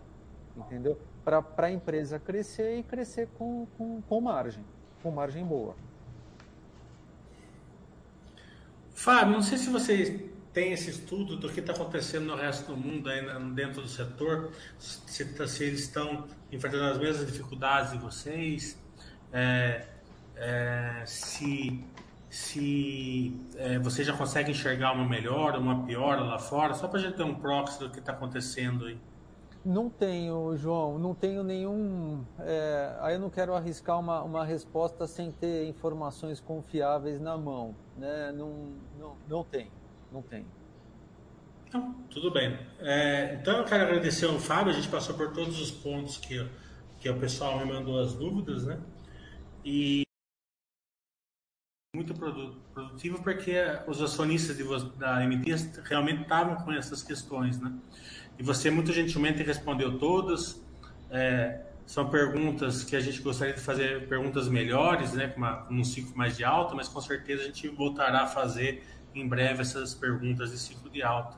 entendeu? 0.54 0.98
Para 1.24 1.42
a 1.56 1.70
empresa 1.70 2.18
crescer 2.18 2.76
e 2.76 2.82
crescer 2.82 3.30
com, 3.38 3.66
com, 3.78 4.02
com 4.02 4.20
margem, 4.20 4.62
com 5.02 5.10
margem 5.10 5.42
boa. 5.42 5.74
Fábio, 8.94 9.34
não 9.34 9.42
sei 9.42 9.58
se 9.58 9.68
vocês 9.68 10.22
têm 10.52 10.72
esse 10.72 10.88
estudo 10.88 11.36
do 11.36 11.50
que 11.50 11.60
está 11.60 11.72
acontecendo 11.72 12.26
no 12.26 12.36
resto 12.36 12.72
do 12.72 12.76
mundo, 12.76 13.10
dentro 13.54 13.82
do 13.82 13.88
setor, 13.88 14.52
se, 14.78 15.24
se 15.48 15.64
eles 15.64 15.80
estão 15.80 16.26
enfrentando 16.50 16.84
as 16.84 16.98
mesmas 16.98 17.26
dificuldades 17.26 17.90
de 17.90 17.98
vocês, 17.98 18.78
é, 19.32 19.88
é, 20.36 21.02
se 21.04 21.84
se 22.34 23.32
é, 23.56 23.78
você 23.78 24.02
já 24.02 24.12
consegue 24.12 24.50
enxergar 24.50 24.92
uma 24.92 25.08
melhora, 25.08 25.56
uma 25.56 25.84
piora 25.84 26.20
lá 26.20 26.36
fora, 26.36 26.74
só 26.74 26.88
para 26.88 26.98
a 26.98 27.02
gente 27.02 27.16
ter 27.16 27.22
um 27.22 27.36
proxy 27.36 27.78
do 27.78 27.88
que 27.88 28.00
está 28.00 28.10
acontecendo 28.10 28.86
aí. 28.86 28.98
Não 29.64 29.88
tenho, 29.88 30.56
João, 30.56 30.98
não 30.98 31.14
tenho 31.14 31.44
nenhum. 31.44 32.24
É, 32.40 32.96
aí 33.00 33.14
eu 33.14 33.20
não 33.20 33.30
quero 33.30 33.54
arriscar 33.54 34.00
uma, 34.00 34.20
uma 34.24 34.44
resposta 34.44 35.06
sem 35.06 35.30
ter 35.30 35.68
informações 35.68 36.40
confiáveis 36.40 37.20
na 37.20 37.38
mão. 37.38 37.74
Né? 37.96 38.32
Não, 38.32 38.72
não, 38.98 39.16
não 39.28 39.44
tem, 39.44 39.70
não 40.12 40.22
tem. 40.22 40.46
Não, 41.72 41.92
tudo 42.10 42.30
bem. 42.30 42.58
É, 42.80 43.34
então 43.34 43.58
eu 43.58 43.64
quero 43.64 43.84
agradecer 43.84 44.26
ao 44.26 44.38
Fábio, 44.38 44.72
a 44.72 44.74
gente 44.74 44.88
passou 44.88 45.16
por 45.16 45.32
todos 45.32 45.60
os 45.60 45.70
pontos 45.70 46.18
que, 46.18 46.48
que 47.00 47.08
o 47.08 47.18
pessoal 47.18 47.58
me 47.58 47.72
mandou 47.72 48.00
as 48.00 48.14
dúvidas, 48.14 48.64
né? 48.64 48.80
E 49.64 50.04
muito 51.94 52.14
produtivo 52.14 53.22
porque 53.22 53.54
os 53.86 54.02
acionistas 54.02 54.56
de, 54.56 54.64
da 54.98 55.20
MT 55.20 55.80
realmente 55.84 56.22
estavam 56.22 56.56
com 56.56 56.72
essas 56.72 57.02
questões, 57.02 57.60
né? 57.60 57.72
E 58.38 58.42
você 58.42 58.70
muito 58.70 58.92
gentilmente 58.92 59.42
respondeu 59.42 59.98
todas. 59.98 60.60
É, 61.10 61.60
são 61.86 62.08
perguntas 62.08 62.82
que 62.82 62.96
a 62.96 63.00
gente 63.00 63.20
gostaria 63.20 63.54
de 63.54 63.60
fazer 63.60 64.08
perguntas 64.08 64.48
melhores, 64.48 65.12
né, 65.12 65.28
com, 65.28 65.38
uma, 65.38 65.66
um 65.70 65.84
ciclo 65.84 66.16
mais 66.16 66.36
de 66.36 66.44
alta, 66.44 66.74
mas 66.74 66.88
com 66.88 67.00
certeza 67.00 67.42
a 67.42 67.46
gente 67.46 67.68
voltará 67.68 68.22
a 68.22 68.26
fazer 68.26 68.82
em 69.14 69.26
breve 69.28 69.60
essas 69.60 69.94
perguntas 69.94 70.50
de 70.50 70.58
ciclo 70.58 70.90
de 70.90 71.02
alta. 71.02 71.36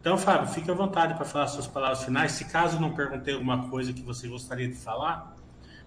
Então, 0.00 0.18
Fábio, 0.18 0.48
fique 0.48 0.68
à 0.70 0.74
vontade 0.74 1.14
para 1.14 1.24
falar 1.24 1.46
suas 1.46 1.66
palavras 1.66 2.02
finais. 2.02 2.32
Se 2.32 2.46
caso 2.46 2.80
não 2.80 2.92
perguntei 2.92 3.34
alguma 3.34 3.68
coisa 3.68 3.92
que 3.92 4.02
você 4.02 4.26
gostaria 4.26 4.66
de 4.66 4.74
falar, 4.74 5.36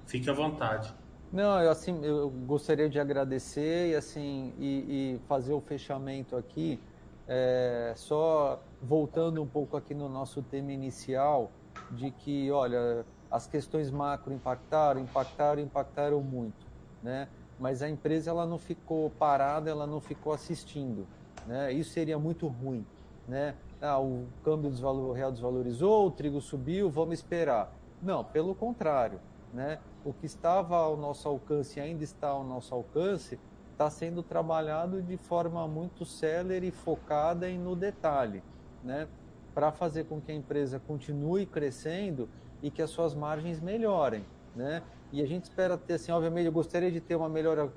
fique 0.06 0.30
à 0.30 0.34
vontade. 0.34 0.94
Não, 1.34 1.60
eu 1.60 1.70
assim, 1.70 2.00
eu 2.02 2.30
gostaria 2.30 2.88
de 2.88 2.98
agradecer 2.98 3.90
e 3.90 3.96
assim 3.96 4.54
e, 4.58 5.16
e 5.18 5.20
fazer 5.28 5.52
o 5.52 5.60
fechamento 5.60 6.38
aqui, 6.38 6.80
é, 7.28 7.92
só 7.98 8.64
voltando 8.82 9.42
um 9.42 9.48
pouco 9.48 9.76
aqui 9.76 9.94
no 9.94 10.08
nosso 10.08 10.42
tema 10.42 10.72
inicial 10.72 11.52
de 11.92 12.10
que, 12.12 12.50
olha, 12.52 13.06
as 13.30 13.48
questões 13.48 13.90
macro 13.92 14.34
impactaram, 14.34 15.02
impactaram, 15.02 15.62
impactaram 15.62 16.22
muito, 16.22 16.66
né? 17.04 17.28
Mas 17.60 17.82
a 17.82 17.90
empresa 17.90 18.30
ela 18.32 18.46
não 18.46 18.58
ficou 18.58 19.10
parada, 19.12 19.70
ela 19.70 19.88
não 19.88 20.02
ficou 20.02 20.34
assistindo, 20.34 21.08
né? 21.48 21.72
Isso 21.72 21.92
seria 21.92 22.20
muito 22.20 22.48
ruim, 22.48 22.86
né? 23.28 23.56
ah, 23.82 24.00
o 24.00 24.26
câmbio 24.44 24.70
desvalor, 24.70 25.14
real 25.14 25.32
desvalorizou, 25.32 26.08
o 26.08 26.12
trigo 26.12 26.42
subiu, 26.42 26.90
vamos 26.90 27.16
esperar. 27.16 27.72
Não, 28.02 28.24
pelo 28.24 28.56
contrário, 28.56 29.20
né? 29.54 29.80
O 30.04 30.14
que 30.14 30.26
estava 30.26 30.78
ao 30.78 30.96
nosso 30.96 31.28
alcance 31.28 31.80
ainda 31.80 32.04
está 32.04 32.30
ao 32.30 32.44
nosso 32.44 32.74
alcance 32.74 33.40
está 33.72 33.90
sendo 33.90 34.24
trabalhado 34.24 35.02
de 35.02 35.18
forma 35.18 35.68
muito 35.68 36.06
célere, 36.06 36.72
focada 36.72 37.50
e 37.50 37.58
no 37.58 37.76
detalhe, 37.76 38.42
né? 38.84 39.08
Para 39.54 39.72
fazer 39.72 40.06
com 40.06 40.22
que 40.22 40.32
a 40.32 40.36
empresa 40.36 40.80
continue 40.80 41.46
crescendo 41.46 42.30
e 42.66 42.72
que 42.72 42.82
as 42.82 42.90
suas 42.90 43.14
margens 43.14 43.62
melhorem, 43.62 44.26
né? 44.56 44.82
E 45.12 45.22
a 45.22 45.26
gente 45.28 45.44
espera 45.44 45.78
ter, 45.78 45.94
assim, 45.94 46.12
obviamente, 46.12 46.48
eu 46.48 46.52
gostaria 46.52 46.92
de 46.92 47.00
ter 47.00 47.16
uma 47.16 47.30
melhora 47.30 47.72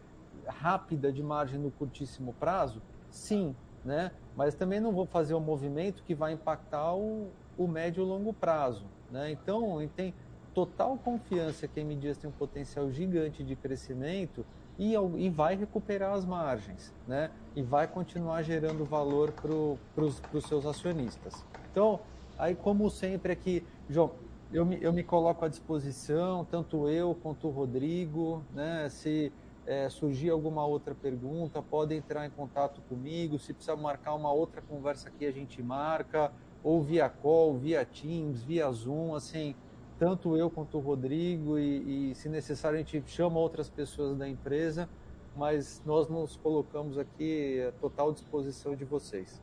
rápida 0.47 1.13
de 1.13 1.23
margem 1.23 1.61
no 1.61 1.71
curtíssimo 1.71 2.33
prazo, 2.41 2.81
sim, 3.11 3.55
né? 3.85 4.13
Mas 4.35 4.55
também 4.55 4.81
não 4.81 4.91
vou 4.91 5.05
fazer 5.05 5.35
um 5.35 5.41
movimento 5.41 6.03
que 6.05 6.15
vai 6.15 6.33
impactar 6.33 6.95
o, 6.95 7.29
o 7.59 7.69
médio 7.69 8.03
e 8.03 8.07
longo 8.07 8.33
prazo, 8.33 8.87
né? 9.11 9.31
Então, 9.31 9.87
tem 9.95 10.15
total 10.55 10.97
confiança 10.97 11.69
que 11.69 11.79
a 11.79 11.83
M 11.83 11.95
Dias 11.95 12.17
tem 12.17 12.31
um 12.31 12.33
potencial 12.33 12.91
gigante 12.91 13.45
de 13.45 13.55
crescimento 13.55 14.43
e, 14.79 14.95
e 14.95 15.29
vai 15.29 15.55
recuperar 15.55 16.15
as 16.15 16.25
margens, 16.25 16.95
né? 17.07 17.31
E 17.55 17.61
vai 17.61 17.87
continuar 17.87 18.41
gerando 18.41 18.87
valor 18.87 19.33
para 19.33 20.03
os 20.03 20.45
seus 20.49 20.65
acionistas. 20.65 21.45
Então, 21.71 22.01
aí 22.39 22.55
como 22.55 22.89
sempre 22.89 23.33
aqui, 23.33 23.63
João, 23.91 24.13
eu 24.53 24.65
me, 24.65 24.79
eu 24.81 24.93
me 24.93 25.03
coloco 25.03 25.45
à 25.45 25.49
disposição, 25.49 26.45
tanto 26.45 26.89
eu 26.89 27.15
quanto 27.15 27.49
o 27.49 27.51
Rodrigo, 27.51 28.43
né? 28.55 28.89
Se 28.89 29.33
é, 29.67 29.89
surgir 29.91 30.31
alguma 30.31 30.65
outra 30.65 30.95
pergunta, 30.95 31.61
pode 31.63 31.95
entrar 31.95 32.27
em 32.27 32.31
contato 32.31 32.81
comigo. 32.89 33.39
Se 33.39 33.53
precisar 33.53 33.77
marcar 33.77 34.15
uma 34.15 34.33
outra 34.33 34.63
conversa 34.63 35.09
aqui, 35.09 35.27
a 35.27 35.31
gente 35.31 35.63
marca, 35.63 36.33
ou 36.65 36.83
via 36.83 37.09
call, 37.09 37.59
via 37.59 37.85
Teams, 37.85 38.43
via 38.43 38.71
Zoom, 38.73 39.15
assim, 39.15 39.55
tanto 39.99 40.37
eu 40.37 40.49
quanto 40.49 40.79
o 40.79 40.81
Rodrigo, 40.81 41.59
e, 41.59 42.11
e 42.11 42.15
se 42.15 42.29
necessário 42.29 42.79
a 42.79 42.83
gente 42.83 43.03
chama 43.07 43.39
outras 43.39 43.69
pessoas 43.69 44.17
da 44.17 44.29
empresa, 44.29 44.89
mas 45.37 45.83
nós 45.85 46.09
nos 46.09 46.37
colocamos 46.37 46.97
aqui 46.97 47.63
à 47.69 47.73
total 47.73 48.13
disposição 48.13 48.75
de 48.75 48.85
vocês. 48.85 49.43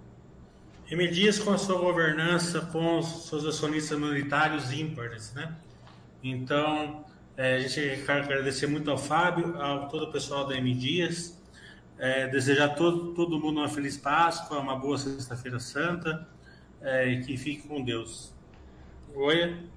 M. 0.89 1.07
Dias 1.07 1.39
com 1.39 1.51
a 1.51 1.57
sua 1.57 1.79
governança, 1.79 2.61
com 2.61 2.99
os 2.99 3.27
seus 3.27 3.43
acionistas 3.45 3.97
minoritários 3.97 4.71
ímpares, 4.71 5.33
né? 5.33 5.55
Então, 6.23 7.03
é, 7.35 7.55
a 7.55 7.59
gente 7.59 8.03
quer 8.05 8.21
agradecer 8.23 8.67
muito 8.67 8.91
ao 8.91 8.97
Fábio, 8.97 9.59
ao 9.59 9.87
todo 9.89 10.05
o 10.05 10.11
pessoal 10.11 10.45
da 10.47 10.55
M 10.55 10.73
Dias, 10.75 11.41
é, 11.97 12.27
desejar 12.27 12.75
todo, 12.75 13.13
todo 13.13 13.39
mundo 13.39 13.59
uma 13.59 13.69
feliz 13.69 13.97
Páscoa, 13.97 14.59
uma 14.59 14.75
boa 14.75 14.97
Sexta-feira 14.97 15.59
Santa 15.59 16.27
é, 16.81 17.07
e 17.07 17.23
que 17.23 17.35
fique 17.35 17.67
com 17.67 17.83
Deus. 17.83 18.33
Oi. 19.13 19.74